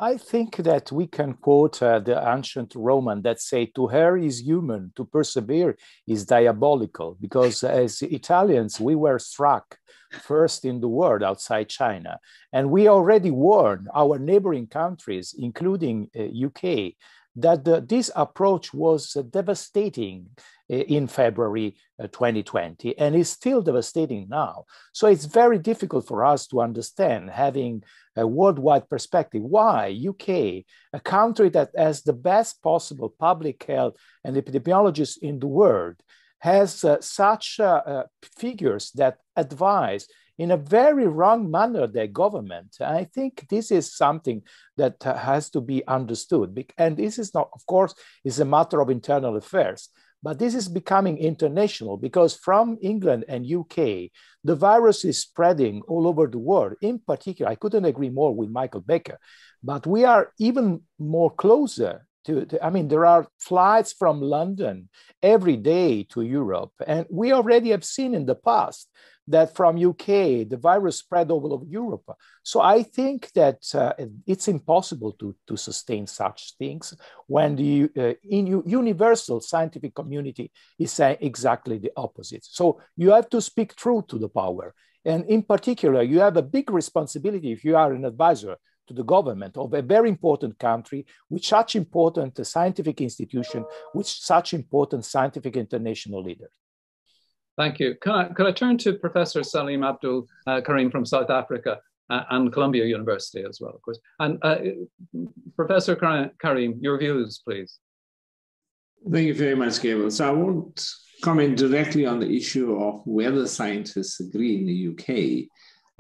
I 0.02 0.18
think 0.18 0.56
that 0.58 0.92
we 0.92 1.06
can 1.06 1.36
quote 1.36 1.80
uh, 1.84 2.00
the 2.00 2.28
ancient 2.28 2.74
Roman 2.76 3.22
that 3.22 3.40
say, 3.40 3.68
to 3.76 3.92
err 3.92 4.18
is 4.18 4.42
human, 4.42 4.92
to 4.96 5.06
persevere 5.06 5.78
is 6.08 6.26
diabolical, 6.26 7.18
because 7.22 7.64
as 7.64 8.02
Italians, 8.02 8.80
we 8.80 8.96
were 8.96 9.20
struck 9.20 9.78
first 10.24 10.66
in 10.66 10.82
the 10.82 10.88
world 10.88 11.22
outside 11.22 11.70
China. 11.70 12.18
And 12.52 12.72
we 12.72 12.88
already 12.88 13.30
warned 13.30 13.90
our 13.94 14.18
neighboring 14.18 14.66
countries, 14.66 15.36
including 15.38 16.10
uh, 16.18 16.24
UK, 16.48 16.94
that 17.36 17.64
the, 17.64 17.82
this 17.82 18.12
approach 18.16 18.74
was 18.74 19.14
devastating 19.30 20.28
uh, 20.72 20.76
in 20.76 21.08
February 21.08 21.76
uh, 22.00 22.08
2020 22.08 22.98
and 22.98 23.16
is 23.16 23.30
still 23.30 23.62
devastating 23.62 24.28
now. 24.30 24.66
So 24.94 25.08
it's 25.08 25.26
very 25.26 25.58
difficult 25.58 26.08
for 26.08 26.26
us 26.26 26.48
to 26.48 26.62
understand, 26.62 27.30
having 27.30 27.84
a 28.16 28.28
worldwide 28.28 28.90
perspective, 28.90 29.42
why 29.42 29.98
UK, 30.10 30.66
a 30.94 31.00
country 31.04 31.50
that 31.50 31.72
has 31.78 32.04
the 32.04 32.14
best 32.14 32.62
possible 32.62 33.14
public 33.18 33.64
health 33.64 33.96
and 34.24 34.36
epidemiologists 34.36 35.18
in 35.18 35.40
the 35.40 35.48
world, 35.48 35.96
has 36.40 36.84
uh, 36.84 36.98
such 37.00 37.60
uh, 37.60 37.82
uh, 37.86 38.04
figures 38.38 38.92
that 38.96 39.18
advise 39.36 40.08
in 40.38 40.52
a 40.52 40.58
very 40.58 41.08
wrong 41.08 41.50
manner 41.50 41.88
their 41.88 42.08
government. 42.08 42.78
I 42.80 43.06
think 43.06 43.48
this 43.50 43.72
is 43.72 43.96
something 43.96 44.44
that 44.78 45.02
has 45.04 45.50
to 45.52 45.62
be 45.62 45.86
understood. 45.88 46.64
And 46.78 46.98
this 46.98 47.20
is 47.20 47.34
not, 47.34 47.50
of 47.54 47.66
course, 47.66 47.94
is 48.24 48.40
a 48.40 48.46
matter 48.46 48.82
of 48.82 48.90
internal 48.90 49.38
affairs. 49.38 49.90
But 50.24 50.38
this 50.38 50.54
is 50.54 50.68
becoming 50.68 51.18
international 51.18 51.98
because 51.98 52.36
from 52.36 52.78
England 52.82 53.26
and 53.28 53.46
UK, 53.46 54.12
the 54.44 54.56
virus 54.56 55.04
is 55.04 55.20
spreading 55.20 55.82
all 55.88 56.08
over 56.08 56.28
the 56.28 56.38
world. 56.38 56.74
In 56.82 57.00
particular, 57.00 57.50
I 57.50 57.56
couldn't 57.56 57.86
agree 57.86 58.10
more 58.10 58.34
with 58.36 58.50
Michael 58.50 58.82
Baker, 58.82 59.18
but 59.64 59.88
we 59.88 60.06
are 60.06 60.32
even 60.38 60.82
more 61.00 61.32
closer 61.32 62.06
to, 62.26 62.46
to, 62.46 62.66
I 62.66 62.70
mean, 62.70 62.88
there 62.88 63.06
are 63.06 63.28
flights 63.40 63.94
from 63.94 64.22
London 64.22 64.90
every 65.22 65.58
day 65.58 66.04
to 66.12 66.22
Europe. 66.22 66.72
And 66.86 67.06
we 67.10 67.32
already 67.32 67.72
have 67.72 67.84
seen 67.84 68.14
in 68.14 68.26
the 68.26 68.36
past 68.36 68.90
that 69.28 69.56
from 69.56 69.78
UK, 69.78 70.48
the 70.50 70.60
virus 70.60 70.98
spread 70.98 71.32
all 71.32 71.54
over 71.54 71.66
Europe. 71.66 72.04
So 72.44 72.60
I 72.62 72.84
think 72.84 73.32
that 73.34 73.64
uh, 73.74 73.94
it's 74.26 74.48
impossible 74.48 75.14
to, 75.14 75.36
to 75.48 75.58
sustain 75.58 76.08
such 76.08 76.56
things 76.58 76.94
when 77.28 77.56
the 77.56 77.90
uh, 77.98 78.14
in 78.24 78.64
universal 78.66 79.40
scientific 79.40 79.94
community 79.96 80.52
is 80.80 80.92
saying 80.92 81.18
exactly 81.22 81.78
the 81.78 81.92
opposite. 81.96 82.44
So 82.46 82.82
you 82.98 83.12
have 83.12 83.30
to 83.30 83.42
speak 83.42 83.76
truth 83.76 84.08
to 84.08 84.18
the 84.18 84.30
power. 84.30 84.74
And 85.06 85.26
in 85.26 85.44
particular, 85.44 86.04
you 86.04 86.20
have 86.20 86.38
a 86.38 86.44
big 86.44 86.70
responsibility 86.70 87.52
if 87.52 87.64
you 87.64 87.76
are 87.76 87.94
an 87.94 88.06
advisor 88.06 88.58
to 88.92 88.98
the 88.98 89.04
government 89.04 89.58
of 89.58 89.74
a 89.74 89.82
very 89.82 90.10
important 90.10 90.60
country 90.60 91.06
with 91.30 91.44
such 91.44 91.76
important 91.76 92.46
scientific 92.46 93.02
institution, 93.02 93.66
with 93.94 94.08
such 94.08 94.54
important 94.54 95.06
scientific 95.06 95.56
international 95.56 96.22
leaders. 96.22 96.52
Thank 97.58 97.80
you. 97.80 97.96
Can 98.02 98.14
I, 98.14 98.24
could 98.26 98.48
I 98.48 98.52
turn 98.52 98.78
to 98.80 98.94
Professor 98.94 99.44
Salim 99.44 99.84
Abdool 99.84 100.28
uh, 100.48 100.62
Karim 100.62 100.90
from 100.90 101.06
South 101.06 101.30
Africa 101.30 101.80
uh, 102.10 102.24
and 102.32 102.52
Columbia 102.52 102.86
University 102.86 103.44
as 103.44 103.60
well, 103.62 103.74
of 103.74 103.82
course. 103.82 104.00
And 104.20 104.38
uh, 104.42 104.58
Professor 105.56 105.96
Karim, 105.96 106.80
your 106.82 106.98
views, 106.98 107.42
please. 107.46 107.80
Thank 109.10 109.28
you 109.28 109.34
very 109.34 109.56
much, 109.56 109.82
Gabriel. 109.82 110.12
So 110.12 110.28
I 110.28 110.32
won't 110.32 110.86
comment 111.22 111.58
directly 111.58 112.06
on 112.06 112.20
the 112.20 112.36
issue 112.36 112.76
of 112.76 113.02
whether 113.06 113.48
scientists 113.48 114.20
agree 114.20 114.58
in 114.58 114.66
the 114.66 114.88
UK. 114.90 115.48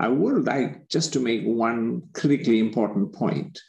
I 0.02 0.08
would 0.08 0.48
like 0.48 0.90
just 0.90 1.14
to 1.14 1.20
make 1.20 1.44
one 1.44 2.02
critically 2.14 2.58
important 2.58 3.14
point, 3.14 3.60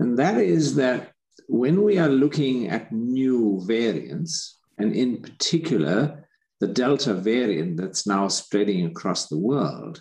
and 0.00 0.18
that 0.18 0.36
is 0.38 0.74
that 0.74 1.12
when 1.48 1.84
we 1.84 1.96
are 1.96 2.08
looking 2.08 2.68
at 2.68 2.90
new 2.90 3.62
variants, 3.64 4.58
and 4.78 4.92
in 4.92 5.22
particular 5.22 6.28
the 6.58 6.66
Delta 6.66 7.14
variant 7.14 7.76
that's 7.76 8.04
now 8.04 8.26
spreading 8.26 8.84
across 8.86 9.28
the 9.28 9.38
world, 9.38 10.00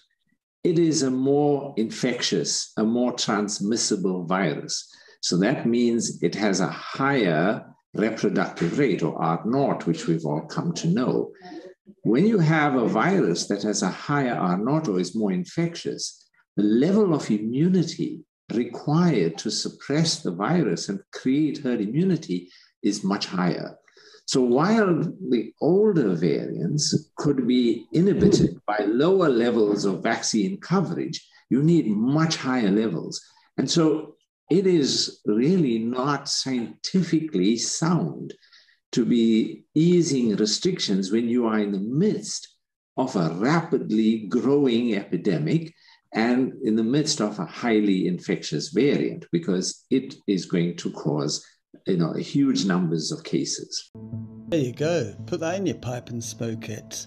it 0.64 0.80
is 0.80 1.04
a 1.04 1.12
more 1.12 1.76
infectious, 1.78 2.72
a 2.78 2.84
more 2.84 3.14
transmissible 3.14 4.26
virus. 4.26 4.92
So 5.22 5.38
that 5.38 5.68
means 5.68 6.24
it 6.24 6.34
has 6.34 6.62
a 6.62 6.68
higher 6.68 7.64
reproductive 7.94 8.80
rate, 8.80 9.04
or 9.04 9.22
R 9.22 9.44
naught, 9.46 9.86
which 9.86 10.08
we've 10.08 10.26
all 10.26 10.48
come 10.48 10.74
to 10.74 10.88
know. 10.88 11.32
When 12.04 12.26
you 12.26 12.40
have 12.40 12.76
a 12.76 12.88
virus 12.88 13.48
that 13.48 13.62
has 13.62 13.84
a 13.84 13.90
higher 13.90 14.34
R 14.34 14.58
naught 14.58 14.88
or 14.88 15.00
is 15.00 15.16
more 15.16 15.32
infectious, 15.32 16.28
the 16.56 16.64
level 16.64 17.14
of 17.14 17.30
immunity 17.30 18.24
required 18.54 19.38
to 19.40 19.52
suppress 19.52 20.24
the 20.24 20.32
virus 20.32 20.90
and 20.90 21.00
create 21.14 21.60
herd 21.60 21.82
immunity 21.82 22.50
is 22.82 23.04
much 23.04 23.28
higher. 23.28 23.78
So 24.26 24.42
while 24.42 25.04
the 25.30 25.54
older 25.62 26.16
variants 26.16 27.12
could 27.18 27.48
be 27.48 27.86
inhibited 27.94 28.60
by 28.66 28.80
lower 28.80 29.30
levels 29.30 29.86
of 29.86 30.02
vaccine 30.02 30.60
coverage, 30.60 31.24
you 31.52 31.62
need 31.62 31.88
much 31.88 32.38
higher 32.38 32.72
levels. 32.72 33.22
And 33.58 33.70
so 33.70 34.16
it 34.50 34.66
is 34.66 35.22
really 35.26 35.80
not 35.80 36.30
scientifically 36.30 37.58
sound 37.58 38.34
to 38.96 39.06
be 39.06 39.66
easing 39.76 40.36
restrictions 40.38 41.12
when 41.12 41.28
you 41.28 41.46
are 41.46 41.60
in 41.60 41.74
the 41.74 41.80
midst 41.80 42.48
of 42.96 43.14
a 43.18 43.30
rapidly 43.36 44.26
growing 44.28 44.96
epidemic 44.96 45.74
and 46.14 46.54
in 46.64 46.78
the 46.78 46.84
midst 46.84 47.20
of 47.20 47.38
a 47.38 47.46
highly 47.46 48.08
infectious 48.08 48.70
variant 48.70 49.26
because 49.34 49.86
it 49.90 50.16
is 50.28 50.46
going 50.46 50.78
to 50.78 50.90
cause 50.92 51.46
you 51.86 51.98
know 51.98 52.14
huge 52.14 52.64
numbers 52.64 53.12
of 53.12 53.22
cases. 53.26 53.92
There 54.48 54.62
you 54.62 54.72
go. 54.72 55.14
Put 55.26 55.42
that 55.42 55.56
in 55.56 55.66
your 55.66 55.76
pipe 55.76 56.10
and 56.10 56.24
smoke 56.24 56.70
it. 56.70 57.06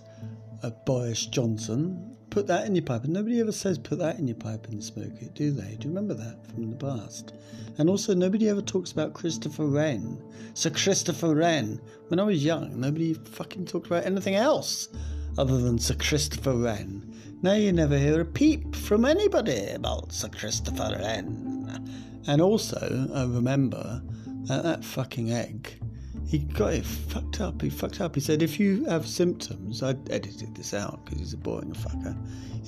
Uh, 0.62 0.70
boris 0.84 1.26
johnson 1.26 2.16
put 2.38 2.46
that 2.46 2.66
in 2.66 2.76
your 2.76 2.84
pipe 2.84 3.02
and 3.02 3.12
nobody 3.12 3.40
ever 3.40 3.50
says 3.50 3.78
put 3.78 3.98
that 3.98 4.16
in 4.20 4.28
your 4.28 4.36
pipe 4.36 4.68
and 4.68 4.82
smoke 4.82 5.20
it 5.20 5.34
do 5.34 5.50
they? 5.50 5.74
Do 5.74 5.88
you 5.88 5.94
remember 5.94 6.14
that 6.14 6.46
from 6.46 6.70
the 6.70 6.76
past? 6.76 7.32
And 7.78 7.90
also 7.90 8.14
nobody 8.14 8.48
ever 8.48 8.62
talks 8.62 8.92
about 8.92 9.12
christopher 9.12 9.66
wren. 9.66 10.22
Sir 10.54 10.70
christopher 10.70 11.34
wren 11.34 11.80
when 12.06 12.20
i 12.20 12.22
was 12.22 12.44
young 12.44 12.80
nobody 12.80 13.14
fucking 13.14 13.66
talked 13.66 13.88
about 13.88 14.06
anything 14.06 14.36
else 14.36 14.88
other 15.36 15.58
than 15.58 15.80
sir 15.80 15.94
christopher 15.94 16.54
wren. 16.54 17.12
Now 17.42 17.54
you 17.54 17.72
never 17.72 17.98
hear 17.98 18.20
a 18.20 18.24
peep 18.24 18.76
from 18.76 19.04
anybody 19.04 19.70
about 19.70 20.12
Sir 20.12 20.28
Christopher 20.28 20.96
Wren. 20.98 21.88
And 22.26 22.42
also, 22.42 23.08
I 23.14 23.22
remember 23.22 24.02
that 24.46 24.64
that 24.64 24.84
fucking 24.84 25.30
egg, 25.30 25.80
he 26.28 26.38
got 26.38 26.74
it 26.74 26.84
fucked 26.84 27.40
up. 27.40 27.62
He 27.62 27.70
fucked 27.70 28.02
up. 28.02 28.14
He 28.14 28.20
said, 28.20 28.42
if 28.42 28.60
you 28.60 28.84
have 28.84 29.06
symptoms, 29.06 29.82
I 29.82 29.96
edited 30.10 30.54
this 30.54 30.74
out 30.74 31.02
because 31.04 31.20
he's 31.20 31.32
a 31.32 31.38
boring 31.38 31.72
fucker. 31.72 32.14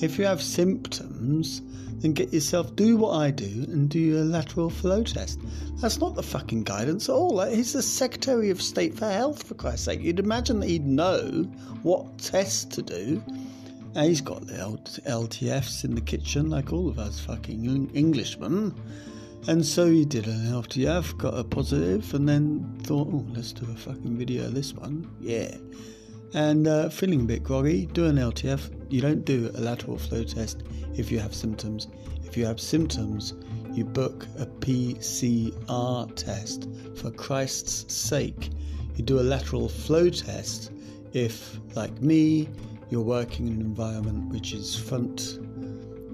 If 0.01 0.18
you 0.18 0.25
have 0.25 0.40
symptoms, 0.40 1.61
then 1.99 2.14
get 2.14 2.33
yourself, 2.33 2.75
do 2.75 2.96
what 2.96 3.18
I 3.18 3.31
do 3.31 3.66
and 3.68 3.90
do 3.90 4.18
a 4.18 4.25
lateral 4.25 4.70
flow 4.70 5.03
test. 5.05 5.40
That's 5.77 5.99
not 5.99 6.14
the 6.14 6.23
fucking 6.23 6.64
guidance 6.64 7.11
at 7.11 7.12
all. 7.12 7.44
He's 7.44 7.75
the 7.75 7.83
Secretary 7.83 8.49
of 8.49 8.62
State 8.62 8.96
for 8.96 9.11
Health, 9.11 9.42
for 9.42 9.53
Christ's 9.55 9.85
sake. 9.85 10.01
You'd 10.01 10.18
imagine 10.20 10.61
that 10.61 10.68
he'd 10.68 10.87
know 10.87 11.42
what 11.83 12.18
tests 12.18 12.64
to 12.77 12.83
do 12.83 13.23
and 13.94 14.07
he's 14.07 14.21
got 14.21 14.46
the 14.46 14.54
LTFs 14.54 15.85
in 15.85 15.94
the 15.96 16.00
kitchen, 16.00 16.48
like 16.48 16.73
all 16.73 16.88
of 16.88 16.98
us 16.98 17.21
fucking 17.21 17.90
Englishmen. 17.94 18.75
And 19.48 19.64
so 19.64 19.90
he 19.90 20.04
did 20.04 20.26
an 20.26 20.46
LTF, 20.46 21.16
got 21.16 21.36
a 21.36 21.42
positive, 21.42 22.12
and 22.14 22.28
then 22.28 22.78
thought, 22.82 23.08
oh, 23.10 23.26
let's 23.34 23.52
do 23.52 23.66
a 23.70 23.74
fucking 23.74 24.16
video 24.16 24.46
of 24.46 24.54
this 24.54 24.74
one. 24.74 25.10
Yeah. 25.18 25.56
And 26.34 26.68
uh, 26.68 26.90
feeling 26.90 27.22
a 27.22 27.24
bit 27.24 27.42
groggy, 27.42 27.86
do 27.86 28.06
an 28.06 28.16
LTF. 28.16 28.92
You 28.92 29.00
don't 29.00 29.24
do 29.24 29.50
a 29.54 29.60
lateral 29.60 29.98
flow 29.98 30.24
test 30.24 30.62
if 30.94 31.10
you 31.10 31.18
have 31.18 31.34
symptoms. 31.34 31.88
If 32.24 32.36
you 32.36 32.44
have 32.44 32.60
symptoms, 32.60 33.34
you 33.72 33.84
book 33.84 34.26
a 34.38 34.46
PCR 34.46 36.14
test. 36.14 36.68
For 36.96 37.10
Christ's 37.10 37.92
sake, 37.92 38.50
you 38.94 39.02
do 39.02 39.20
a 39.20 39.22
lateral 39.22 39.68
flow 39.68 40.10
test 40.10 40.70
if, 41.12 41.58
like 41.74 42.00
me, 42.00 42.48
you're 42.90 43.00
working 43.00 43.46
in 43.48 43.54
an 43.54 43.60
environment 43.62 44.32
which 44.32 44.52
is 44.52 44.76
front, 44.76 45.38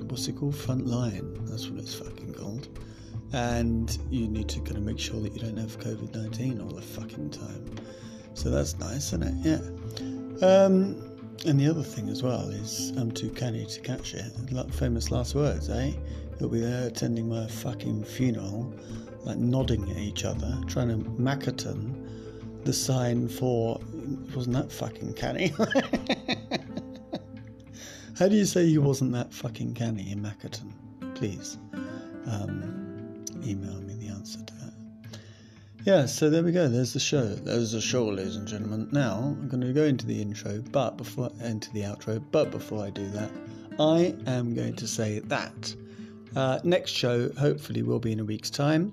what's 0.09 0.29
it 0.29 0.37
called? 0.37 0.55
Front 0.55 0.87
line. 0.87 1.35
That's 1.47 1.69
what 1.69 1.81
it's 1.81 1.97
called. 1.97 2.16
And 3.33 3.99
you 4.11 4.29
need 4.29 4.49
to 4.51 4.61
kind 4.61 4.77
of 4.77 4.83
make 4.85 4.99
sure 4.99 5.21
that 5.21 5.33
you 5.35 5.41
don't 5.41 5.57
have 5.57 5.79
COVID 5.81 6.15
19 6.15 6.61
all 6.61 6.69
the 6.69 6.83
fucking 6.83 7.31
time. 7.31 7.75
So 8.35 8.51
that's 8.51 8.79
nice, 8.79 9.13
isn't 9.13 9.23
it? 9.23 9.35
Yeah. 9.45 9.61
Um, 10.47 11.03
and 11.45 11.59
the 11.61 11.69
other 11.69 11.83
thing 11.83 12.09
as 12.09 12.23
well 12.23 12.49
is 12.49 12.93
I'm 12.97 13.11
too 13.11 13.31
canny 13.31 13.67
to 13.67 13.81
catch 13.81 14.15
it. 14.15 14.33
Famous 14.75 15.11
last 15.11 15.35
words, 15.35 15.69
eh? 15.69 15.93
You'll 16.39 16.51
be 16.51 16.61
there 16.61 16.87
attending 16.87 17.29
my 17.29 17.47
fucking 17.47 18.05
funeral, 18.05 18.73
like 19.25 19.39
nodding 19.39 19.91
at 19.91 19.97
each 19.97 20.25
other, 20.25 20.59
trying 20.67 20.89
to 20.89 20.97
Makaton 21.11 22.65
the 22.65 22.73
sign 22.73 23.29
for. 23.29 23.81
Wasn't 24.35 24.55
that 24.55 24.71
fucking 24.71 25.15
canny? 25.15 25.53
How 28.19 28.29
do 28.29 28.37
you 28.37 28.47
say 28.47 28.67
he 28.67 28.79
wasn't 28.79 29.13
that 29.13 29.33
fucking 29.35 29.75
canny 29.75 30.11
in 30.11 30.23
Makaton? 30.23 30.73
Please 31.15 31.59
um, 32.27 32.86
email 33.45 33.81
me 33.81 33.95
the 33.95 34.09
answer 34.09 34.39
to 34.45 34.55
that. 34.55 34.73
Yeah, 35.85 36.07
so 36.07 36.31
there 36.31 36.43
we 36.43 36.53
go. 36.53 36.69
There's 36.69 36.93
the 36.93 37.01
show. 37.01 37.25
There's 37.25 37.73
the 37.73 37.81
show, 37.81 38.07
ladies 38.07 38.37
and 38.37 38.47
gentlemen. 38.49 38.89
Now 38.91 39.19
I'm 39.19 39.49
going 39.49 39.61
to 39.61 39.73
go 39.73 39.85
into 39.85 40.05
the 40.07 40.21
intro, 40.21 40.61
but 40.73 40.97
before 40.97 41.31
into 41.41 41.73
the 41.73 41.83
outro. 41.83 42.23
But 42.33 42.51
before 42.51 42.85
I 42.85 42.91
do 42.91 43.09
that, 43.11 43.31
I 43.79 44.15
am 44.27 44.55
going 44.55 44.75
to 44.77 44.87
say 44.89 45.21
that 45.21 45.75
uh, 46.35 46.59
next 46.65 46.91
show 46.91 47.31
hopefully 47.39 47.83
will 47.83 47.99
be 47.99 48.13
in 48.13 48.21
a 48.21 48.25
week's 48.25 48.51
time. 48.51 48.93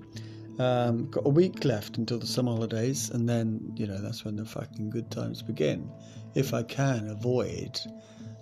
Um, 0.59 1.09
got 1.09 1.25
a 1.25 1.29
week 1.29 1.65
left 1.65 1.97
until 1.97 2.19
the 2.19 2.27
summer 2.27 2.51
holidays, 2.51 3.09
and 3.09 3.27
then 3.27 3.73
you 3.75 3.87
know 3.87 3.99
that's 3.99 4.23
when 4.23 4.35
the 4.35 4.45
fucking 4.45 4.91
good 4.91 5.09
times 5.09 5.41
begin. 5.41 5.89
If 6.35 6.53
I 6.53 6.63
can 6.63 7.09
avoid 7.09 7.79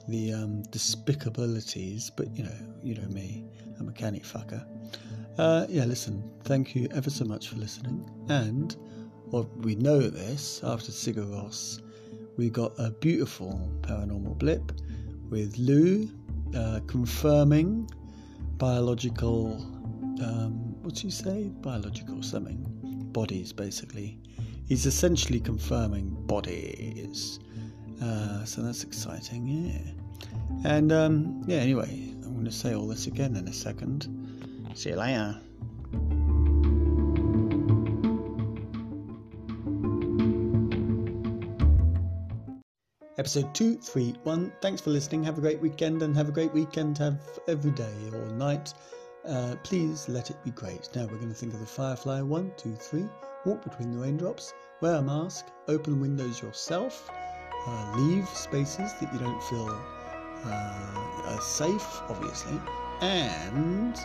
the 0.07 0.33
um, 0.33 0.63
despicabilities, 0.71 2.11
but 2.15 2.35
you 2.35 2.43
know, 2.43 2.57
you 2.83 2.95
know 2.95 3.07
me, 3.07 3.45
I'm 3.79 3.87
a 3.87 3.93
canny 3.93 4.19
fucker. 4.19 4.65
Uh, 5.41 5.65
yeah, 5.69 5.85
listen, 5.85 6.21
thank 6.43 6.75
you 6.75 6.87
ever 6.93 7.09
so 7.09 7.25
much 7.25 7.47
for 7.47 7.55
listening. 7.55 8.07
And 8.29 8.75
well, 9.31 9.49
we 9.61 9.73
know 9.73 9.99
this 9.99 10.61
after 10.63 10.91
Sigur 10.91 11.25
Rós, 11.25 11.81
we 12.37 12.51
got 12.51 12.73
a 12.77 12.91
beautiful 12.91 13.71
paranormal 13.81 14.37
blip 14.37 14.71
with 15.31 15.57
Lou 15.57 16.07
uh, 16.55 16.81
confirming 16.85 17.89
biological, 18.59 19.55
um, 20.23 20.75
do 20.87 21.07
you 21.07 21.09
say? 21.09 21.45
Biological 21.61 22.21
something. 22.21 22.63
Bodies, 23.11 23.51
basically. 23.51 24.19
He's 24.67 24.85
essentially 24.85 25.39
confirming 25.39 26.09
bodies. 26.27 27.39
Uh, 27.99 28.45
so 28.45 28.61
that's 28.61 28.83
exciting, 28.83 29.47
yeah. 29.47 30.69
And 30.69 30.91
um, 30.91 31.43
yeah, 31.47 31.57
anyway, 31.57 32.13
I'm 32.23 32.33
going 32.33 32.45
to 32.45 32.51
say 32.51 32.75
all 32.75 32.87
this 32.87 33.07
again 33.07 33.35
in 33.35 33.47
a 33.47 33.53
second. 33.53 34.20
See 34.73 34.89
you 34.89 34.95
later. 34.95 35.39
Episode 43.17 43.53
231. 43.53 44.51
Thanks 44.61 44.81
for 44.81 44.89
listening. 44.89 45.23
Have 45.23 45.37
a 45.37 45.41
great 45.41 45.61
weekend 45.61 46.01
and 46.01 46.15
have 46.15 46.29
a 46.29 46.31
great 46.31 46.53
weekend. 46.53 46.97
Have 46.97 47.19
every 47.47 47.71
day 47.71 47.93
or 48.13 48.25
night. 48.31 48.73
Uh, 49.27 49.55
please 49.63 50.09
let 50.09 50.29
it 50.29 50.43
be 50.43 50.51
great. 50.51 50.89
Now 50.95 51.03
we're 51.03 51.17
going 51.17 51.29
to 51.29 51.35
think 51.35 51.53
of 51.53 51.59
the 51.59 51.65
Firefly. 51.65 52.21
One, 52.21 52.51
two, 52.57 52.75
three. 52.75 53.05
Walk 53.45 53.63
between 53.63 53.91
the 53.91 53.99
raindrops. 53.99 54.53
Wear 54.81 54.95
a 54.95 55.01
mask. 55.01 55.45
Open 55.67 55.99
windows 55.99 56.41
yourself 56.41 57.11
uh, 57.67 57.93
leave 57.97 58.27
spaces 58.29 58.93
that 58.99 59.13
you 59.13 59.19
don't 59.19 59.43
feel 59.43 59.81
uh, 60.45 61.39
safe, 61.39 62.01
obviously, 62.09 62.59
and 63.01 63.95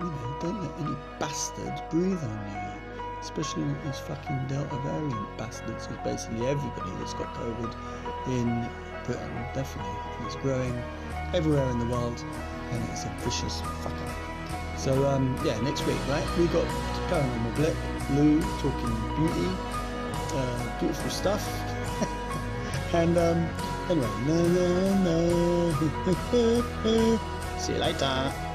you 0.00 0.10
know, 0.10 0.36
don't 0.40 0.62
let 0.62 0.72
any 0.80 0.96
bastard 1.18 1.82
breathe 1.90 2.22
on 2.22 2.40
you. 2.50 3.00
Especially 3.20 3.64
with 3.64 3.84
these 3.84 3.98
fucking 3.98 4.46
Delta 4.48 4.76
variant 4.82 5.38
bastards, 5.38 5.86
who's 5.86 5.98
basically 5.98 6.46
everybody 6.46 6.90
that's 6.98 7.14
got 7.14 7.32
COVID 7.34 7.74
in 8.28 8.68
Britain, 9.04 9.46
definitely. 9.54 9.92
And 10.16 10.26
it's 10.26 10.36
growing 10.36 10.82
everywhere 11.34 11.68
in 11.70 11.78
the 11.78 11.86
world, 11.86 12.24
and 12.72 12.82
it's 12.90 13.04
a 13.04 13.12
vicious 13.20 13.60
fucker. 13.82 14.10
So, 14.78 15.06
um, 15.06 15.38
yeah, 15.44 15.60
next 15.60 15.86
week, 15.86 15.98
right? 16.08 16.26
We 16.38 16.46
got 16.46 16.66
Paranormal 17.10 17.54
Blip, 17.56 17.76
Lou 18.12 18.40
talking 18.40 18.96
beauty, 19.16 19.48
uh, 20.34 20.80
beautiful 20.80 21.10
stuff. 21.10 21.46
And 22.92 23.16
um, 23.16 23.48
anyway, 23.88 24.08
no, 24.26 24.48
no, 24.48 24.94
no. 25.04 25.72
See 27.58 27.72
you 27.74 27.78
later. 27.78 28.49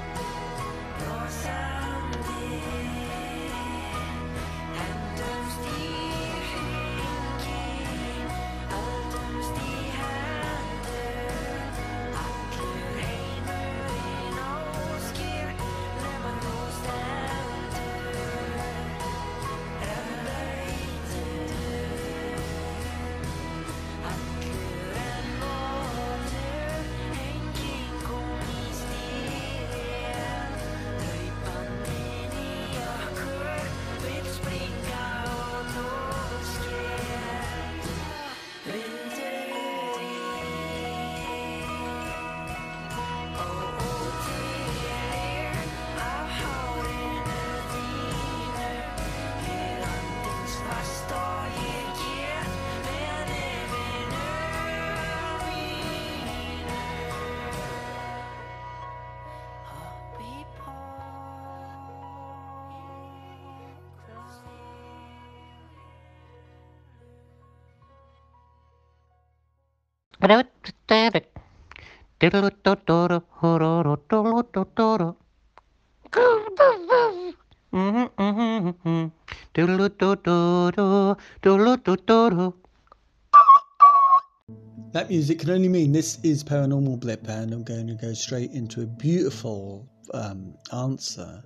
That 84.93 85.09
music 85.09 85.41
can 85.41 85.51
only 85.51 85.67
mean 85.67 85.91
this 85.91 86.17
is 86.23 86.43
Paranormal 86.43 87.01
Blip, 87.01 87.27
and 87.27 87.53
I'm 87.53 87.63
going 87.63 87.85
to 87.85 87.93
go 87.93 88.13
straight 88.13 88.49
into 88.49 88.81
a 88.81 88.87
beautiful 88.87 89.87
um, 90.15 90.55
answer 90.73 91.43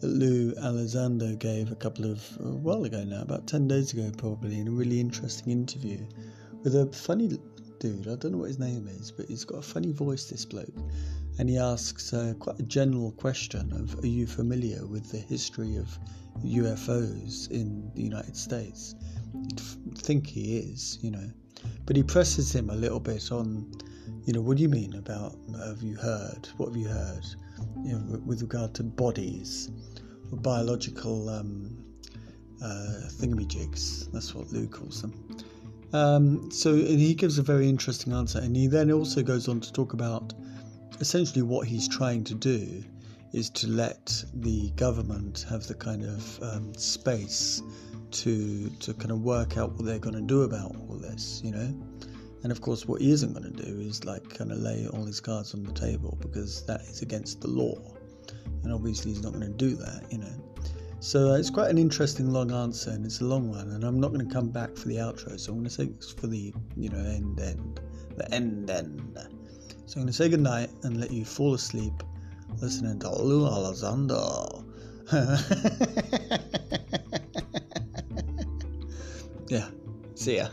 that 0.00 0.08
Lou 0.08 0.54
Elizondo 0.54 1.38
gave 1.38 1.70
a 1.70 1.76
couple 1.76 2.10
of 2.10 2.26
a 2.40 2.48
while 2.48 2.84
ago 2.84 3.04
now, 3.04 3.20
about 3.20 3.46
10 3.46 3.68
days 3.68 3.92
ago, 3.92 4.10
probably, 4.16 4.58
in 4.58 4.68
a 4.68 4.70
really 4.70 5.00
interesting 5.00 5.52
interview 5.52 6.06
with 6.62 6.74
a 6.76 6.86
funny 6.92 7.38
dude. 7.82 8.06
I 8.06 8.14
don't 8.14 8.30
know 8.30 8.38
what 8.38 8.48
his 8.48 8.60
name 8.60 8.86
is, 8.86 9.10
but 9.10 9.26
he's 9.26 9.44
got 9.44 9.58
a 9.58 9.62
funny 9.62 9.90
voice, 9.90 10.30
this 10.30 10.44
bloke. 10.44 10.72
And 11.40 11.48
he 11.48 11.58
asks 11.58 12.12
uh, 12.12 12.34
quite 12.38 12.60
a 12.60 12.62
general 12.62 13.10
question 13.10 13.72
of 13.72 14.04
Are 14.04 14.06
you 14.06 14.24
familiar 14.24 14.86
with 14.86 15.10
the 15.10 15.18
history 15.18 15.76
of 15.76 15.98
UFOs 16.44 17.50
in 17.50 17.90
the 17.96 18.02
United 18.02 18.36
States? 18.36 18.94
F- 19.58 19.76
think 19.96 20.28
he 20.28 20.58
is, 20.58 21.00
you 21.02 21.10
know. 21.10 21.28
But 21.84 21.96
he 21.96 22.04
presses 22.04 22.54
him 22.54 22.70
a 22.70 22.76
little 22.76 23.00
bit 23.00 23.32
on, 23.32 23.72
you 24.26 24.32
know, 24.32 24.42
what 24.42 24.58
do 24.58 24.62
you 24.62 24.68
mean 24.68 24.94
about 24.94 25.36
have 25.58 25.82
you 25.82 25.96
heard? 25.96 26.48
What 26.58 26.68
have 26.68 26.76
you 26.76 26.86
heard? 26.86 27.26
You 27.82 27.98
know, 27.98 28.20
with 28.24 28.42
regard 28.42 28.74
to 28.74 28.84
bodies 28.84 29.72
or 30.30 30.38
biological 30.38 31.28
um, 31.28 31.76
uh, 32.62 33.08
thingamajigs. 33.18 34.12
That's 34.12 34.36
what 34.36 34.52
Lou 34.52 34.68
calls 34.68 35.02
them. 35.02 35.12
Um, 35.92 36.50
so 36.50 36.74
he 36.74 37.14
gives 37.14 37.38
a 37.38 37.42
very 37.42 37.68
interesting 37.68 38.12
answer, 38.12 38.38
and 38.38 38.56
he 38.56 38.66
then 38.66 38.90
also 38.90 39.22
goes 39.22 39.48
on 39.48 39.60
to 39.60 39.72
talk 39.72 39.92
about 39.92 40.32
essentially 41.00 41.42
what 41.42 41.66
he's 41.66 41.88
trying 41.88 42.24
to 42.24 42.34
do 42.34 42.82
is 43.32 43.50
to 43.50 43.66
let 43.66 44.24
the 44.34 44.70
government 44.70 45.44
have 45.48 45.66
the 45.66 45.74
kind 45.74 46.04
of 46.04 46.42
um, 46.42 46.74
space 46.74 47.62
to 48.10 48.68
to 48.80 48.92
kind 48.94 49.10
of 49.10 49.20
work 49.22 49.56
out 49.56 49.72
what 49.72 49.84
they're 49.84 49.98
going 49.98 50.14
to 50.14 50.20
do 50.22 50.42
about 50.42 50.74
all 50.76 50.96
this, 50.96 51.40
you 51.44 51.50
know. 51.50 51.74
And 52.42 52.50
of 52.50 52.60
course, 52.60 52.86
what 52.86 53.00
he 53.00 53.10
isn't 53.12 53.32
going 53.32 53.52
to 53.52 53.62
do 53.64 53.80
is 53.80 54.04
like 54.04 54.28
kind 54.36 54.50
of 54.50 54.58
lay 54.58 54.86
all 54.88 55.04
his 55.04 55.20
cards 55.20 55.54
on 55.54 55.62
the 55.62 55.72
table 55.72 56.18
because 56.20 56.64
that 56.66 56.80
is 56.82 57.02
against 57.02 57.40
the 57.40 57.48
law, 57.48 57.76
and 58.62 58.72
obviously 58.72 59.12
he's 59.12 59.22
not 59.22 59.32
going 59.32 59.46
to 59.46 59.56
do 59.56 59.76
that, 59.76 60.04
you 60.10 60.18
know. 60.18 60.51
So 61.02 61.32
uh, 61.32 61.34
it's 61.34 61.50
quite 61.50 61.68
an 61.68 61.78
interesting 61.78 62.30
long 62.30 62.52
answer, 62.52 62.90
and 62.90 63.04
it's 63.04 63.20
a 63.20 63.24
long 63.24 63.50
one, 63.50 63.72
and 63.72 63.82
I'm 63.82 63.98
not 63.98 64.12
going 64.12 64.24
to 64.24 64.32
come 64.32 64.50
back 64.50 64.76
for 64.76 64.86
the 64.86 64.98
outro, 64.98 65.38
so 65.38 65.50
I'm 65.50 65.58
going 65.58 65.68
to 65.68 65.70
say 65.70 65.90
for 66.16 66.28
the 66.28 66.54
you 66.76 66.90
know 66.90 66.98
end 66.98 67.40
end, 67.40 67.80
the 68.16 68.32
end 68.32 68.70
end. 68.70 69.18
So 69.86 69.96
I'm 69.96 70.02
going 70.02 70.06
to 70.06 70.12
say 70.12 70.28
goodnight 70.28 70.70
and 70.84 71.00
let 71.00 71.10
you 71.10 71.24
fall 71.24 71.54
asleep 71.54 72.04
listening 72.60 73.00
to 73.00 73.10
Lou 73.10 73.48
Elizondo. 73.48 74.64
yeah, 79.48 79.66
see 80.14 80.36
ya. 80.36 80.46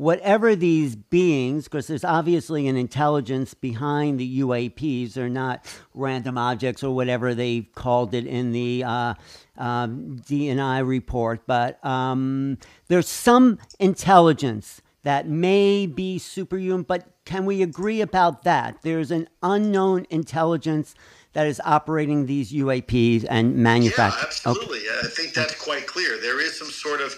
Whatever 0.00 0.56
these 0.56 0.96
beings, 0.96 1.64
because 1.64 1.86
there's 1.86 2.06
obviously 2.06 2.66
an 2.68 2.76
intelligence 2.78 3.52
behind 3.52 4.18
the 4.18 4.40
UAPs, 4.40 5.12
they're 5.12 5.28
not 5.28 5.62
random 5.92 6.38
objects 6.38 6.82
or 6.82 6.94
whatever 6.94 7.34
they 7.34 7.68
called 7.74 8.14
it 8.14 8.26
in 8.26 8.52
the 8.52 8.82
uh, 8.82 9.12
um, 9.58 10.18
DNI 10.26 10.88
report, 10.88 11.42
but 11.46 11.84
um, 11.84 12.56
there's 12.88 13.10
some 13.10 13.58
intelligence 13.78 14.80
that 15.02 15.28
may 15.28 15.86
be 15.86 16.18
superhuman, 16.18 16.82
but 16.82 17.06
can 17.26 17.44
we 17.44 17.60
agree 17.60 18.00
about 18.00 18.44
that? 18.44 18.78
There's 18.80 19.10
an 19.10 19.28
unknown 19.42 20.06
intelligence 20.08 20.94
that 21.34 21.46
is 21.46 21.60
operating 21.62 22.24
these 22.24 22.52
UAPs 22.54 23.26
and 23.28 23.54
manufacturing. 23.56 24.22
Yeah, 24.22 24.26
absolutely. 24.26 24.80
I 25.02 25.08
think 25.08 25.34
that's 25.34 25.62
quite 25.62 25.86
clear. 25.86 26.18
There 26.18 26.40
is 26.40 26.58
some 26.58 26.70
sort 26.70 27.02
of 27.02 27.14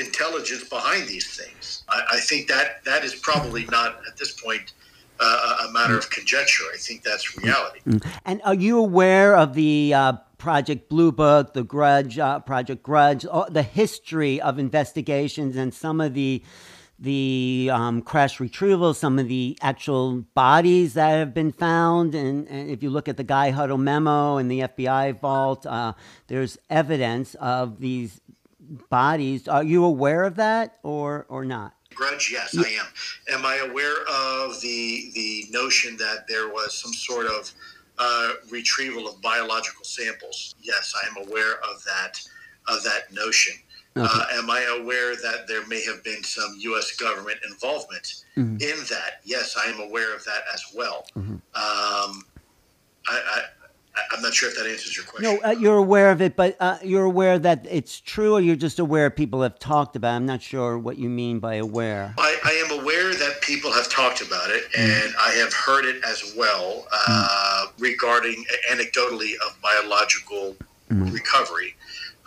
intelligence 0.00 0.68
behind 0.68 1.06
these 1.06 1.36
things. 1.36 1.84
I, 1.88 2.02
I 2.14 2.20
think 2.20 2.48
that 2.48 2.84
that 2.84 3.04
is 3.04 3.14
probably 3.14 3.64
not 3.66 4.00
at 4.08 4.16
this 4.16 4.32
point 4.32 4.72
uh, 5.20 5.66
a 5.68 5.72
matter 5.72 5.96
of 5.96 6.10
conjecture. 6.10 6.64
I 6.72 6.78
think 6.78 7.02
that's 7.02 7.36
reality. 7.36 7.80
And 8.24 8.40
are 8.44 8.54
you 8.54 8.78
aware 8.78 9.36
of 9.36 9.54
the 9.54 9.92
uh, 9.94 10.12
Project 10.38 10.88
Blue 10.88 11.12
Book, 11.12 11.52
the 11.52 11.62
Grudge, 11.62 12.18
uh, 12.18 12.40
Project 12.40 12.82
Grudge, 12.82 13.26
the 13.50 13.62
history 13.62 14.40
of 14.40 14.58
investigations 14.58 15.56
and 15.56 15.72
some 15.72 16.00
of 16.00 16.14
the 16.14 16.42
the 17.02 17.70
um, 17.72 18.02
crash 18.02 18.38
retrieval, 18.40 18.92
some 18.92 19.18
of 19.18 19.26
the 19.26 19.56
actual 19.62 20.20
bodies 20.34 20.92
that 20.94 21.16
have 21.16 21.32
been 21.32 21.50
found. 21.50 22.14
And, 22.14 22.46
and 22.48 22.68
if 22.68 22.82
you 22.82 22.90
look 22.90 23.08
at 23.08 23.16
the 23.16 23.24
Guy 23.24 23.52
Hottel 23.52 23.80
memo 23.80 24.36
and 24.36 24.50
the 24.50 24.60
FBI 24.60 25.18
vault, 25.18 25.64
uh, 25.64 25.94
there's 26.26 26.58
evidence 26.68 27.34
of 27.36 27.80
these 27.80 28.20
bodies. 28.88 29.48
Are 29.48 29.64
you 29.64 29.84
aware 29.84 30.24
of 30.24 30.36
that 30.36 30.78
or, 30.82 31.26
or 31.28 31.44
not? 31.44 31.74
Grudge, 31.94 32.30
yes, 32.32 32.56
I 32.56 32.68
am. 32.70 32.86
Am 33.40 33.44
I 33.44 33.56
aware 33.68 33.96
of 34.08 34.60
the 34.60 35.10
the 35.14 35.46
notion 35.50 35.96
that 35.96 36.26
there 36.28 36.48
was 36.48 36.72
some 36.80 36.92
sort 36.92 37.26
of 37.26 37.52
uh, 37.98 38.32
retrieval 38.50 39.08
of 39.08 39.20
biological 39.20 39.84
samples? 39.84 40.54
Yes, 40.62 40.94
I 41.02 41.08
am 41.08 41.26
aware 41.28 41.54
of 41.54 41.82
that 41.84 42.20
of 42.68 42.82
that 42.84 43.12
notion. 43.12 43.54
Okay. 43.96 44.06
Uh, 44.08 44.24
am 44.34 44.48
I 44.48 44.62
aware 44.80 45.16
that 45.16 45.48
there 45.48 45.66
may 45.66 45.84
have 45.84 46.02
been 46.04 46.22
some 46.22 46.54
U.S. 46.60 46.92
government 46.96 47.40
involvement 47.50 48.22
Mhm. 48.36 48.62
in 48.62 48.78
that? 48.88 49.20
Yes, 49.24 49.56
I 49.62 49.68
am 49.68 49.80
aware 49.80 50.14
of 50.14 50.24
that 50.24 50.44
as 50.54 50.62
well. 50.72 51.06
Mhm. 51.18 51.32
Um, 51.32 51.42
I, 51.54 51.58
I, 51.58 52.12
I'm 52.12 52.22
not 54.30 54.34
sure 54.36 54.48
if 54.48 54.56
that 54.56 54.66
answers 54.66 54.96
your 54.96 55.04
question. 55.06 55.34
No, 55.34 55.48
uh, 55.48 55.50
you're 55.50 55.76
aware 55.76 56.10
of 56.10 56.22
it, 56.22 56.36
but 56.36 56.56
uh, 56.60 56.78
you're 56.84 57.04
aware 57.04 57.38
that 57.38 57.66
it's 57.68 58.00
true, 58.00 58.34
or 58.34 58.40
you're 58.40 58.56
just 58.56 58.78
aware 58.78 59.10
people 59.10 59.42
have 59.42 59.58
talked 59.58 59.96
about. 59.96 60.12
it? 60.12 60.16
I'm 60.16 60.26
not 60.26 60.40
sure 60.40 60.78
what 60.78 60.98
you 60.98 61.08
mean 61.08 61.40
by 61.40 61.56
aware. 61.56 62.14
I, 62.16 62.36
I 62.44 62.52
am 62.64 62.80
aware 62.80 63.12
that 63.12 63.40
people 63.40 63.72
have 63.72 63.90
talked 63.90 64.20
about 64.20 64.50
it, 64.50 64.64
and 64.76 65.12
I 65.20 65.30
have 65.32 65.52
heard 65.52 65.84
it 65.84 66.02
as 66.04 66.34
well 66.36 66.86
uh, 66.92 67.66
regarding 67.78 68.44
anecdotally 68.70 69.32
of 69.46 69.60
biological 69.60 70.56
recovery. 70.90 71.74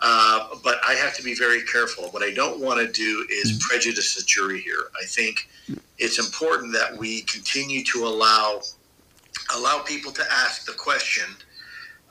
Uh, 0.00 0.48
but 0.62 0.78
I 0.86 0.94
have 0.94 1.14
to 1.16 1.22
be 1.22 1.34
very 1.34 1.62
careful. 1.62 2.04
What 2.10 2.22
I 2.22 2.32
don't 2.32 2.60
want 2.60 2.80
to 2.80 2.92
do 2.92 3.26
is 3.30 3.64
prejudice 3.66 4.14
the 4.16 4.22
jury 4.26 4.60
here. 4.60 4.90
I 5.00 5.06
think 5.06 5.48
it's 5.98 6.18
important 6.18 6.72
that 6.74 6.96
we 6.98 7.22
continue 7.22 7.82
to 7.84 8.06
allow 8.06 8.60
allow 9.56 9.80
people 9.80 10.12
to 10.12 10.22
ask 10.30 10.66
the 10.66 10.72
question, 10.72 11.24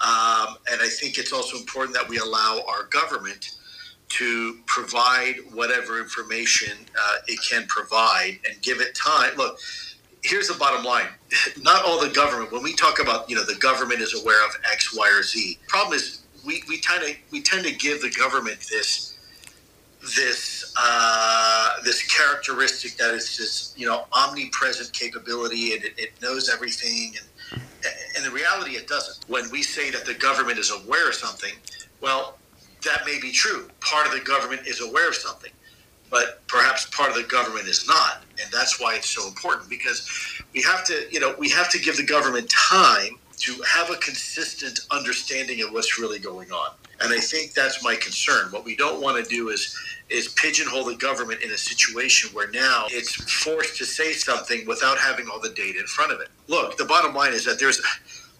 um, 0.03 0.57
and 0.69 0.81
I 0.81 0.89
think 0.89 1.17
it's 1.17 1.31
also 1.31 1.57
important 1.57 1.95
that 1.95 2.07
we 2.09 2.17
allow 2.17 2.61
our 2.67 2.83
government 2.85 3.51
to 4.09 4.59
provide 4.67 5.35
whatever 5.53 5.99
information 5.99 6.77
uh, 6.99 7.15
it 7.27 7.39
can 7.49 7.65
provide 7.67 8.37
and 8.45 8.61
give 8.61 8.81
it 8.81 8.95
time. 8.95 9.35
Look, 9.37 9.57
here's 10.23 10.49
the 10.49 10.55
bottom 10.55 10.83
line: 10.83 11.07
not 11.61 11.85
all 11.85 11.99
the 11.99 12.13
government. 12.13 12.51
When 12.51 12.63
we 12.63 12.75
talk 12.75 12.99
about 12.99 13.29
you 13.29 13.35
know 13.35 13.45
the 13.45 13.55
government 13.55 14.01
is 14.01 14.13
aware 14.21 14.45
of 14.45 14.51
X, 14.71 14.95
Y, 14.95 15.09
or 15.09 15.23
Z. 15.23 15.57
Problem 15.67 15.95
is 15.95 16.23
we 16.45 16.63
we 16.67 16.79
tend 16.81 17.03
to 17.05 17.15
we 17.31 17.41
tend 17.41 17.65
to 17.65 17.73
give 17.73 18.01
the 18.01 18.11
government 18.11 18.59
this 18.69 19.17
this 20.17 20.73
uh, 20.77 21.81
this 21.85 22.03
characteristic 22.13 22.97
that 22.97 23.13
it's 23.13 23.37
this 23.37 23.73
you 23.77 23.87
know 23.87 24.05
omnipresent 24.11 24.91
capability 24.93 25.73
and 25.73 25.83
it, 25.83 25.93
it 25.97 26.11
knows 26.21 26.49
everything 26.49 27.13
and 27.17 27.25
and 28.15 28.25
the 28.25 28.31
reality 28.31 28.71
it 28.71 28.87
doesn't. 28.87 29.29
When 29.29 29.49
we 29.51 29.63
say 29.63 29.91
that 29.91 30.05
the 30.05 30.13
government 30.13 30.59
is 30.59 30.71
aware 30.71 31.09
of 31.09 31.15
something, 31.15 31.53
well, 32.01 32.37
that 32.83 33.05
may 33.05 33.19
be 33.19 33.31
true. 33.31 33.69
Part 33.81 34.07
of 34.07 34.13
the 34.13 34.19
government 34.19 34.67
is 34.67 34.81
aware 34.81 35.09
of 35.09 35.15
something, 35.15 35.51
but 36.09 36.45
perhaps 36.47 36.85
part 36.87 37.09
of 37.09 37.15
the 37.15 37.23
government 37.23 37.67
is 37.67 37.87
not, 37.87 38.23
and 38.41 38.51
that's 38.51 38.79
why 38.79 38.95
it's 38.95 39.09
so 39.09 39.27
important 39.27 39.69
because 39.69 40.07
we 40.53 40.61
have 40.61 40.83
to 40.85 41.07
you 41.11 41.19
know 41.19 41.35
we 41.39 41.49
have 41.49 41.69
to 41.71 41.79
give 41.79 41.97
the 41.97 42.05
government 42.05 42.49
time 42.49 43.17
to 43.39 43.61
have 43.63 43.89
a 43.89 43.95
consistent 43.95 44.81
understanding 44.91 45.61
of 45.61 45.71
what's 45.71 45.99
really 45.99 46.19
going 46.19 46.51
on. 46.51 46.71
And 47.01 47.11
I 47.11 47.19
think 47.19 47.53
that's 47.53 47.83
my 47.83 47.95
concern. 47.95 48.51
What 48.51 48.63
we 48.63 48.75
don't 48.75 49.01
want 49.01 49.21
to 49.21 49.29
do 49.29 49.49
is 49.49 49.75
is 50.09 50.29
pigeonhole 50.29 50.85
the 50.85 50.95
government 50.95 51.41
in 51.41 51.51
a 51.51 51.57
situation 51.57 52.29
where 52.33 52.49
now 52.51 52.85
it's 52.89 53.15
forced 53.43 53.77
to 53.77 53.85
say 53.85 54.13
something 54.13 54.65
without 54.67 54.97
having 54.97 55.27
all 55.31 55.39
the 55.39 55.49
data 55.49 55.79
in 55.79 55.87
front 55.87 56.11
of 56.11 56.19
it. 56.19 56.29
Look, 56.47 56.77
the 56.77 56.85
bottom 56.85 57.15
line 57.15 57.33
is 57.33 57.45
that 57.45 57.59
there's 57.59 57.81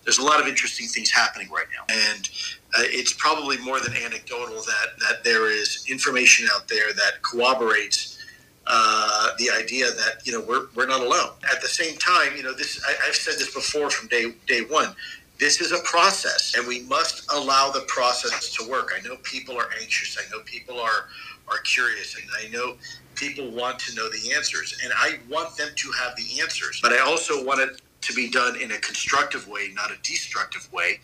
there's 0.03 0.18
a 0.18 0.24
lot 0.24 0.41
of 0.41 0.47
interesting 0.47 0.88
things 0.88 1.09
happening 1.09 1.49
right 1.49 1.68
now, 1.74 1.86
and 1.89 2.30
uh, 2.78 2.84
it's 2.84 3.14
probably 3.14 3.57
more 3.59 3.80
than 3.80 3.93
anecdotal 3.95 4.55
that 4.55 4.99
that 4.99 5.24
there 5.24 5.49
is 5.49 5.86
information 5.89 6.47
out 6.53 6.68
there 6.68 6.93
that 6.93 7.22
corroborates 7.22 8.20
uh, 8.68 9.30
the 9.38 9.49
idea 9.49 9.86
that 9.91 10.26
you 10.26 10.32
know 10.34 10.41
we're, 10.41 10.68
we're 10.76 10.88
not 10.88 11.01
alone. 11.01 11.32
At 11.51 11.61
the 11.61 11.68
same 11.68 11.97
time, 11.97 12.36
you 12.36 12.43
know 12.43 12.53
this 12.53 12.82
I, 12.86 13.07
I've 13.07 13.16
said 13.16 13.36
this 13.36 13.53
before 13.53 13.89
from 13.89 14.07
day 14.09 14.34
day 14.47 14.61
one. 14.61 14.95
This 15.43 15.59
is 15.59 15.73
a 15.73 15.79
process 15.79 16.55
and 16.55 16.65
we 16.65 16.83
must 16.83 17.29
allow 17.29 17.69
the 17.69 17.81
process 17.89 18.55
to 18.55 18.65
work. 18.69 18.93
I 18.97 19.05
know 19.05 19.17
people 19.23 19.57
are 19.57 19.67
anxious. 19.81 20.17
I 20.17 20.23
know 20.31 20.41
people 20.45 20.79
are 20.79 21.09
are 21.49 21.57
curious 21.65 22.15
and 22.15 22.25
I 22.39 22.47
know 22.49 22.77
people 23.15 23.51
want 23.51 23.77
to 23.79 23.93
know 23.93 24.09
the 24.09 24.31
answers 24.31 24.79
and 24.81 24.93
I 24.95 25.19
want 25.29 25.57
them 25.57 25.67
to 25.75 25.91
have 25.91 26.15
the 26.15 26.39
answers. 26.39 26.79
But 26.81 26.93
I 26.93 26.99
also 26.99 27.43
want 27.43 27.59
it 27.59 27.81
to 27.99 28.13
be 28.13 28.29
done 28.29 28.55
in 28.55 28.71
a 28.71 28.77
constructive 28.77 29.45
way, 29.49 29.67
not 29.73 29.91
a 29.91 29.97
destructive 30.01 30.71
way. 30.71 31.01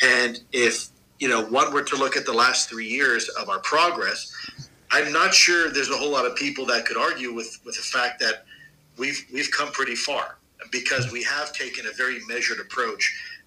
And 0.00 0.40
if, 0.52 0.90
you 1.18 1.28
know, 1.28 1.44
one 1.46 1.72
were 1.74 1.82
to 1.82 1.96
look 1.96 2.16
at 2.16 2.24
the 2.24 2.32
last 2.32 2.70
3 2.70 2.86
years 2.86 3.28
of 3.30 3.48
our 3.48 3.58
progress, 3.58 4.32
I'm 4.92 5.12
not 5.12 5.34
sure 5.34 5.68
there's 5.68 5.90
a 5.90 5.96
whole 5.96 6.12
lot 6.12 6.26
of 6.26 6.36
people 6.36 6.64
that 6.66 6.86
could 6.86 6.96
argue 6.96 7.32
with 7.34 7.58
with 7.64 7.74
the 7.74 7.82
fact 7.82 8.20
that 8.20 8.44
we've 8.98 9.20
we've 9.34 9.50
come 9.50 9.72
pretty 9.72 9.96
far 9.96 10.36
because 10.70 11.10
we 11.10 11.24
have 11.24 11.52
taken 11.52 11.86
a 11.86 11.92
very 11.92 12.20
measured 12.28 12.60
approach 12.60 13.02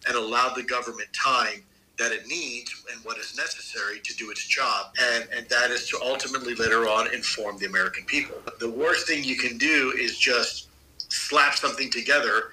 and 0.08 0.16
allowed 0.16 0.56
the 0.56 0.64
government 0.64 1.10
time 1.14 1.64
that 2.00 2.12
it 2.12 2.28
needs 2.28 2.84
and 2.92 3.04
what 3.06 3.18
is 3.18 3.38
necessary 3.38 4.00
to 4.04 4.16
do 4.16 4.32
its 4.32 4.46
job. 4.48 4.88
And, 5.00 5.28
and 5.36 5.48
that 5.50 5.70
is 5.70 5.88
to 5.90 6.00
ultimately 6.02 6.56
later 6.56 6.88
on 6.88 7.14
inform 7.14 7.60
the 7.60 7.68
American 7.68 8.04
people. 8.06 8.36
The 8.60 8.70
worst 8.70 9.08
thing 9.08 9.24
you 9.24 9.38
can 9.38 9.58
do 9.58 9.94
is 9.98 10.18
just 10.18 10.70
slap 10.98 11.56
something 11.56 11.92
together 11.92 12.52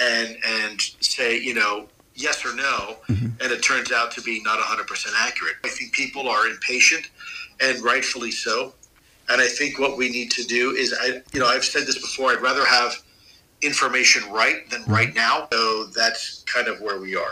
and 0.00 0.36
and 0.46 0.80
say, 1.00 1.38
you 1.38 1.54
know, 1.54 1.86
yes 2.14 2.44
or 2.44 2.54
no, 2.54 2.96
mm-hmm. 3.08 3.26
and 3.40 3.52
it 3.52 3.62
turns 3.62 3.92
out 3.92 4.10
to 4.12 4.22
be 4.22 4.42
not 4.42 4.58
100% 4.58 5.12
accurate. 5.18 5.56
I 5.64 5.68
think 5.68 5.92
people 5.92 6.28
are 6.28 6.46
impatient 6.46 7.10
and 7.60 7.82
rightfully 7.82 8.30
so. 8.30 8.74
And 9.28 9.40
I 9.40 9.46
think 9.46 9.78
what 9.78 9.96
we 9.96 10.10
need 10.10 10.30
to 10.32 10.44
do 10.44 10.72
is 10.72 10.94
I 10.98 11.22
you 11.32 11.40
know, 11.40 11.46
I've 11.46 11.64
said 11.64 11.86
this 11.86 11.98
before, 11.98 12.30
I'd 12.30 12.42
rather 12.42 12.64
have 12.66 13.02
information 13.62 14.30
right 14.30 14.68
than 14.70 14.84
right 14.86 15.08
mm-hmm. 15.08 15.16
now. 15.16 15.48
So 15.52 15.84
that's 15.84 16.42
kind 16.42 16.68
of 16.68 16.80
where 16.80 16.98
we 17.00 17.16
are. 17.16 17.20